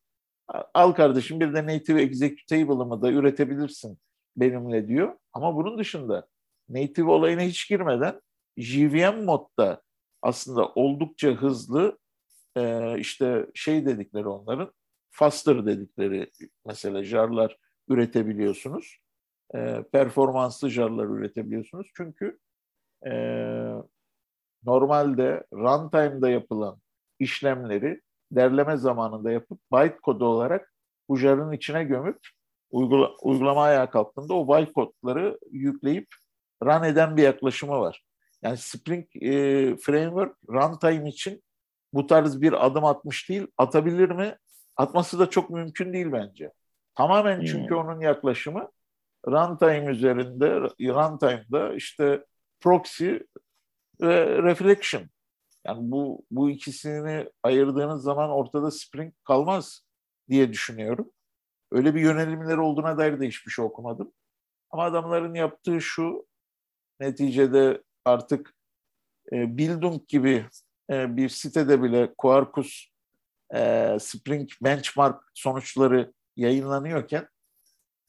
al 0.74 0.92
kardeşim 0.92 1.40
bir 1.40 1.54
de 1.54 1.66
native 1.66 2.02
executable'ımı 2.02 3.02
da 3.02 3.12
üretebilirsin 3.12 3.98
benimle 4.38 4.88
diyor. 4.88 5.16
Ama 5.34 5.56
bunun 5.56 5.78
dışında 5.78 6.28
native 6.70 7.12
olayına 7.12 7.42
hiç 7.42 7.70
girmeden 7.70 8.22
JVM 8.58 9.24
modda 9.26 9.82
aslında 10.22 10.68
oldukça 10.68 11.30
hızlı 11.30 11.98
e, 12.58 12.96
işte 13.00 13.48
şey 13.54 13.86
dedikleri 13.86 14.28
onların 14.28 14.74
faster 15.10 15.66
dedikleri 15.66 16.32
mesela 16.66 17.04
jarlar 17.04 17.58
üretebiliyorsunuz. 17.88 18.98
E, 19.56 19.84
performanslı 19.92 20.70
jarlar 20.70 21.06
üretebiliyorsunuz. 21.06 21.88
Çünkü 21.98 22.40
e, 23.06 23.12
normalde 24.64 25.44
runtime'da 25.54 26.30
yapılan 26.30 26.80
işlemleri 27.20 28.02
derleme 28.32 28.78
zamanında 28.78 29.32
yapıp 29.32 29.60
bytecode 29.74 30.24
olarak 30.24 30.74
bu 31.10 31.18
jarın 31.18 31.52
içine 31.52 31.84
gömüp 31.84 32.20
uygula, 32.72 33.12
uygulama 33.22 33.64
ayağa 33.64 33.90
kalktığında 33.90 34.34
o 34.34 34.48
bytecode'ları 34.48 35.40
yükleyip 35.52 36.08
run 36.64 36.84
eden 36.84 37.18
bir 37.18 37.24
yaklaşımı 37.24 37.80
var. 37.80 38.04
Yani 38.42 38.58
Spring 38.58 39.06
e, 39.16 39.32
Framework 39.78 40.36
runtime 40.50 41.10
için 41.10 41.44
bu 41.94 42.08
tarz 42.08 42.42
bir 42.42 42.66
adım 42.66 42.86
atmış 42.86 43.30
değil. 43.30 43.48
Atabilir 43.58 44.10
mi? 44.10 44.38
Atması 44.76 45.20
da 45.20 45.30
çok 45.30 45.50
mümkün 45.50 45.94
değil 45.94 46.12
bence. 46.12 46.52
Tamamen 46.96 47.46
çünkü 47.46 47.70
hmm. 47.70 47.78
onun 47.78 48.02
yaklaşımı 48.02 48.70
runtime 49.28 49.92
üzerinde, 49.92 50.60
runtime'da 50.82 51.74
işte 51.74 52.26
proxy 52.60 53.12
ve 54.02 54.44
reflection. 54.44 55.04
Yani 55.66 55.92
bu 55.92 56.26
bu 56.32 56.50
ikisini 56.50 57.30
ayırdığınız 57.44 58.04
zaman 58.04 58.30
ortada 58.30 58.72
Spring 58.72 59.14
kalmaz 59.24 59.82
diye 60.30 60.54
düşünüyorum. 60.54 61.12
Öyle 61.72 61.96
bir 61.96 62.02
yönelimleri 62.02 62.60
olduğuna 62.60 62.98
dair 62.98 63.20
de 63.20 63.28
hiçbir 63.28 63.52
şey 63.52 63.66
okumadım. 63.66 64.12
Ama 64.70 64.84
adamların 64.84 65.34
yaptığı 65.34 65.82
şu, 65.82 66.28
neticede 67.00 67.84
artık 68.08 68.54
e, 69.32 69.58
Bildung 69.58 70.08
gibi 70.08 70.46
e, 70.92 71.18
bir 71.18 71.30
sitede 71.30 71.84
bile 71.84 72.14
Quarkus 72.18 72.88
e, 73.56 73.98
Spring 74.00 74.50
Benchmark 74.62 75.24
sonuçları 75.34 76.14
yayınlanıyorken 76.36 77.28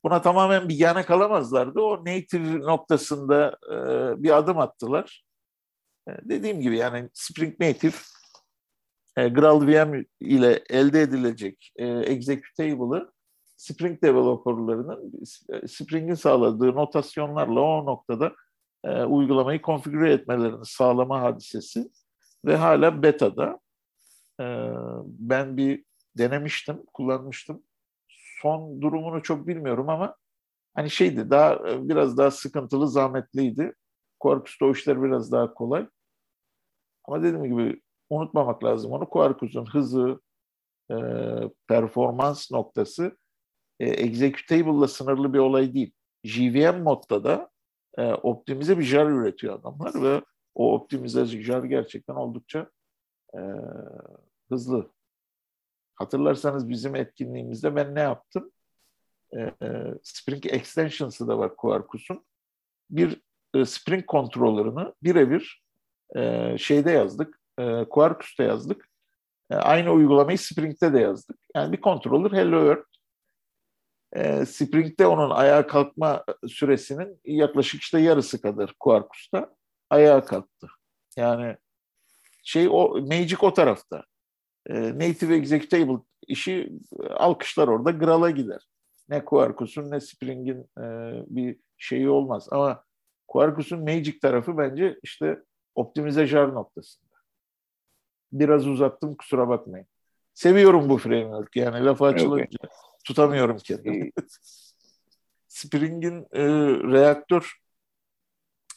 buna 0.04 0.22
tamamen 0.22 0.68
bir 0.68 0.74
yana 0.74 1.06
kalamazlardı. 1.06 1.80
O 1.80 2.04
native 2.04 2.60
noktasında 2.60 3.58
e, 3.70 3.76
bir 4.22 4.36
adım 4.36 4.58
attılar. 4.58 5.24
E, 6.08 6.12
dediğim 6.22 6.60
gibi 6.60 6.76
yani 6.76 7.08
Spring 7.12 7.60
Native 7.60 7.96
e, 9.16 9.28
GraalVM 9.28 10.04
ile 10.20 10.62
elde 10.70 11.02
edilecek 11.02 11.72
e, 11.76 11.86
executable'ı 11.86 13.12
Spring 13.56 14.02
developerlarının 14.02 15.12
e, 15.52 15.68
Spring'in 15.68 16.14
sağladığı 16.14 16.74
notasyonlarla 16.74 17.60
o 17.60 17.86
noktada 17.86 18.32
e, 18.84 19.02
uygulamayı 19.04 19.62
konfigüre 19.62 20.12
etmelerini 20.12 20.66
sağlama 20.66 21.22
hadisesi 21.22 21.90
ve 22.44 22.56
hala 22.56 23.02
beta'da. 23.02 23.60
E, 24.40 24.44
ben 25.04 25.56
bir 25.56 25.84
denemiştim, 26.18 26.82
kullanmıştım. 26.94 27.62
Son 28.42 28.82
durumunu 28.82 29.22
çok 29.22 29.46
bilmiyorum 29.46 29.88
ama 29.88 30.16
hani 30.74 30.90
şeydi 30.90 31.30
daha 31.30 31.54
e, 31.54 31.88
biraz 31.88 32.18
daha 32.18 32.30
sıkıntılı, 32.30 32.88
zahmetliydi. 32.88 33.74
Quarkus'ta 34.20 34.66
o 34.66 34.72
işler 34.72 35.02
biraz 35.02 35.32
daha 35.32 35.54
kolay. 35.54 35.88
Ama 37.04 37.22
dediğim 37.22 37.44
gibi 37.44 37.82
unutmamak 38.10 38.64
lazım 38.64 38.92
onu. 38.92 39.08
Quarkus'un 39.08 39.66
hızı, 39.66 40.20
e, 40.90 40.96
performans 41.68 42.50
noktası 42.50 43.18
e, 43.80 43.86
executable'la 43.88 44.88
sınırlı 44.88 45.34
bir 45.34 45.38
olay 45.38 45.74
değil. 45.74 45.92
JVM 46.24 46.82
modda 46.82 47.24
da 47.24 47.50
e, 47.98 48.12
optimize 48.12 48.78
bir 48.78 48.84
jar 48.84 49.06
üretiyor 49.06 49.54
adamlar 49.54 50.02
ve 50.02 50.22
o 50.54 50.74
optimize 50.74 51.26
jar 51.26 51.64
gerçekten 51.64 52.14
oldukça 52.14 52.70
e, 53.34 53.40
hızlı. 54.48 54.90
Hatırlarsanız 55.94 56.68
bizim 56.68 56.96
etkinliğimizde 56.96 57.76
ben 57.76 57.94
ne 57.94 58.00
yaptım? 58.00 58.50
E, 59.32 59.40
e, 59.40 59.94
Spring 60.02 60.46
Extensions'ı 60.46 61.28
da 61.28 61.38
var 61.38 61.56
Quarkus'un. 61.56 62.24
Bir 62.90 63.20
e, 63.54 63.64
Spring 63.64 64.08
controller'ını 64.08 64.94
birebir 65.02 65.62
e, 66.16 66.54
şeyde 66.58 66.90
yazdık, 66.90 67.40
e, 67.58 67.84
Quarkus'ta 67.84 68.42
yazdık. 68.42 68.88
E, 69.50 69.54
aynı 69.54 69.92
uygulamayı 69.92 70.38
Spring'de 70.38 70.92
de 70.92 71.00
yazdık. 71.00 71.36
Yani 71.56 71.72
bir 71.72 71.80
controller 71.80 72.32
Hello 72.32 72.58
World. 72.60 72.87
E, 74.12 74.46
Spring'de 74.46 75.06
onun 75.06 75.30
ayağa 75.30 75.66
kalkma 75.66 76.24
süresinin 76.48 77.20
yaklaşık 77.24 77.80
işte 77.80 78.00
yarısı 78.00 78.40
kadar 78.40 78.74
Quarkus'ta 78.80 79.56
ayağa 79.90 80.24
kalktı. 80.24 80.68
Yani 81.16 81.56
şey 82.44 82.68
o 82.70 83.00
Magic 83.00 83.36
o 83.40 83.54
tarafta. 83.54 84.04
E, 84.66 84.98
Native 84.98 85.36
Executable 85.36 85.98
işi 86.26 86.72
alkışlar 87.10 87.68
orada 87.68 87.90
Graal'a 87.90 88.30
gider. 88.30 88.68
Ne 89.08 89.24
Quarkus'un 89.24 89.90
ne 89.90 90.00
Spring'in 90.00 90.60
e, 90.78 90.84
bir 91.26 91.56
şeyi 91.78 92.08
olmaz. 92.08 92.48
Ama 92.50 92.84
Quarkus'un 93.28 93.80
Magic 93.80 94.18
tarafı 94.18 94.58
bence 94.58 94.98
işte 95.02 95.42
optimize 95.74 96.36
noktasında. 96.36 97.08
Biraz 98.32 98.66
uzattım 98.66 99.14
kusura 99.14 99.48
bakmayın. 99.48 99.86
Seviyorum 100.38 100.88
bu 100.88 100.98
framework 100.98 101.56
yani 101.56 101.84
lafı 101.84 102.04
açılınca 102.04 102.44
okay. 102.44 102.70
tutamıyorum 103.04 103.56
kendimi. 103.56 104.10
Spring'in 105.48 106.26
e, 106.32 106.44
reaktör 106.92 107.52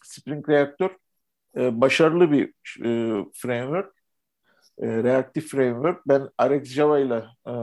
Spring 0.04 0.50
Reaktör 0.50 0.90
e, 1.58 1.82
başarılı 1.82 2.32
bir 2.32 2.48
e, 2.86 3.24
framework. 3.34 3.94
E, 4.78 4.88
reaktif 5.04 5.52
framework. 5.52 6.08
Ben 6.08 6.30
Rex 6.42 6.68
Java 6.68 7.00
ile 7.00 7.24
e, 7.48 7.54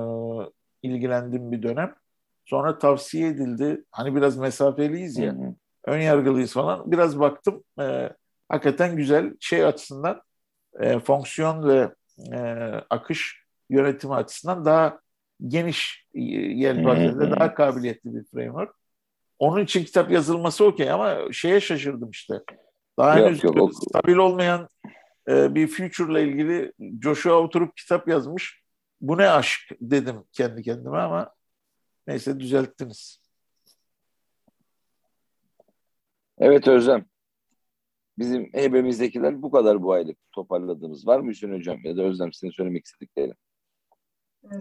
ilgilendim 0.83 1.53
bir 1.53 1.63
dönem. 1.63 1.95
Sonra 2.45 2.79
tavsiye 2.79 3.29
edildi. 3.29 3.85
Hani 3.91 4.15
biraz 4.15 4.37
mesafeliyiz 4.37 5.19
ya. 5.19 5.33
Hı 5.33 5.37
hı. 5.37 5.55
Ön 5.85 6.01
yargılıyız 6.01 6.53
falan. 6.53 6.93
Biraz 6.93 7.21
baktım. 7.21 7.65
E, 7.81 8.13
hakikaten 8.49 8.97
güzel. 8.97 9.35
Şey 9.41 9.65
açısından 9.65 10.23
e, 10.81 10.99
fonksiyon 10.99 11.69
ve 11.69 11.95
e, 12.33 12.39
akış 12.91 13.48
yönetimi 13.71 14.15
açısından 14.15 14.65
daha 14.65 15.01
geniş 15.47 16.07
yelpazede 16.15 17.31
daha 17.31 17.55
kabiliyetli 17.55 18.15
bir 18.15 18.25
framework. 18.25 18.75
Onun 19.39 19.65
için 19.65 19.85
kitap 19.85 20.11
yazılması 20.11 20.65
okey 20.65 20.91
ama 20.91 21.33
şeye 21.33 21.61
şaşırdım 21.61 22.11
işte. 22.11 22.35
Daha 22.99 23.19
yok, 23.19 23.29
henüz 23.29 23.45
yok, 23.45 23.75
stabil 23.75 24.17
olmayan 24.17 24.69
e, 25.29 25.55
bir 25.55 25.67
future 25.69 26.13
ile 26.13 26.31
ilgili 26.31 26.73
Joshua 27.03 27.35
oturup 27.35 27.77
kitap 27.77 28.09
yazmış. 28.09 28.63
Bu 29.01 29.19
ne 29.19 29.29
aşk 29.29 29.61
dedim 29.81 30.25
kendi 30.33 30.63
kendime 30.63 30.99
ama 30.99 31.35
neyse 32.07 32.41
düzelttiniz. 32.41 33.21
Evet 36.39 36.69
Özlem. 36.69 37.05
Bizim 38.19 38.51
hebemizdekiler 38.53 39.43
bu 39.43 39.51
kadar 39.51 39.83
bu 39.83 39.93
aylık 39.93 40.19
toparladığımız. 40.33 41.07
Var 41.07 41.21
mı 41.21 41.31
Hüseyin 41.31 41.55
Hocam 41.55 41.79
ya 41.85 41.97
da 41.97 42.03
Özlem 42.03 42.33
senin 42.33 42.53
söylemek 42.53 42.85
istediklerin? 42.85 43.35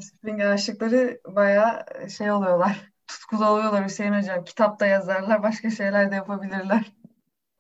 Spring 0.02 0.42
aşıkları 0.42 1.22
bayağı 1.26 1.86
şey 2.10 2.32
oluyorlar. 2.32 2.92
Tutkulu 3.08 3.46
oluyorlar 3.46 3.86
Hüseyin 3.86 4.14
Hocam. 4.14 4.44
Kitap 4.44 4.80
da 4.80 4.86
yazarlar, 4.86 5.44
başka 5.44 5.70
şeyler 5.70 6.12
de 6.12 6.16
yapabilirler. 6.16 6.92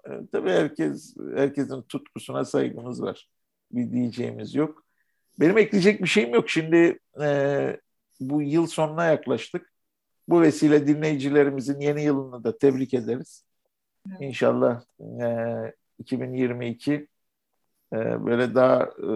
E, 0.06 0.12
tabii 0.32 0.52
herkes 0.52 1.16
herkesin 1.36 1.82
tutkusuna 1.82 2.46
saygımız 2.46 3.02
var. 3.02 3.30
Bir 3.72 3.92
diyeceğimiz 3.92 4.56
yok. 4.56 4.84
Benim 5.40 5.58
ekleyecek 5.58 6.02
bir 6.02 6.08
şeyim 6.08 6.34
yok. 6.34 6.50
Şimdi 6.50 7.00
e, 7.22 7.80
bu 8.20 8.42
yıl 8.42 8.68
sonuna 8.68 9.06
yaklaştık. 9.06 9.74
Bu 10.28 10.42
vesile 10.42 10.88
dinleyicilerimizin 10.88 11.80
yeni 11.80 12.04
yılını 12.04 12.44
da 12.44 12.58
tebrik 12.58 12.94
ederiz. 12.94 13.46
Evet. 14.10 14.22
İnşallah 14.22 14.82
e, 15.22 15.74
2022 16.00 17.08
e, 17.94 18.26
böyle 18.26 18.56
daha 18.56 18.84
e, 18.84 19.08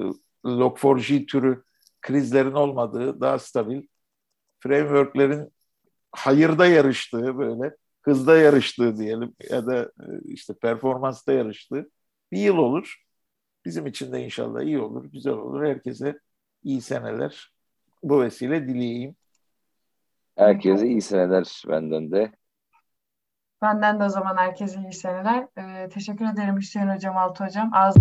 Log4j 0.46 1.26
türü 1.26 1.64
krizlerin 2.02 2.54
olmadığı, 2.54 3.22
daha 3.22 3.40
stabil, 3.40 3.88
frameworklerin 4.60 5.54
hayırda 6.12 6.68
yarıştığı 6.68 7.38
böyle, 7.38 7.76
hızda 8.02 8.38
yarıştığı 8.38 8.98
diyelim 8.98 9.36
ya 9.50 9.68
da 9.68 9.84
e, 9.84 10.06
işte 10.26 10.54
performansta 10.54 11.34
yarıştığı 11.34 11.90
bir 12.32 12.40
yıl 12.40 12.58
olur. 12.58 12.96
Bizim 13.66 13.88
için 13.88 14.12
de 14.12 14.24
inşallah 14.24 14.62
iyi 14.62 14.80
olur, 14.80 15.06
güzel 15.06 15.34
olur. 15.34 15.66
Herkese 15.66 16.20
iyi 16.64 16.82
seneler. 16.82 17.54
Bu 18.04 18.22
vesile 18.22 18.68
dileyeyim. 18.68 19.16
Herkese 20.36 20.88
iyi 20.88 21.02
seneler 21.02 21.64
benden 21.68 22.12
de. 22.12 22.32
Benden 23.62 24.00
de 24.00 24.04
o 24.04 24.10
zaman 24.10 24.38
herkese 24.38 24.80
iyi 24.80 24.94
seneler. 24.94 25.48
Ee, 25.58 25.90
teşekkür 25.90 26.26
ederim 26.26 26.58
Hüseyin 26.58 26.88
Hocam, 26.88 27.18
Altı 27.18 27.46
Hocam. 27.46 27.72
Ağzı... 27.74 28.00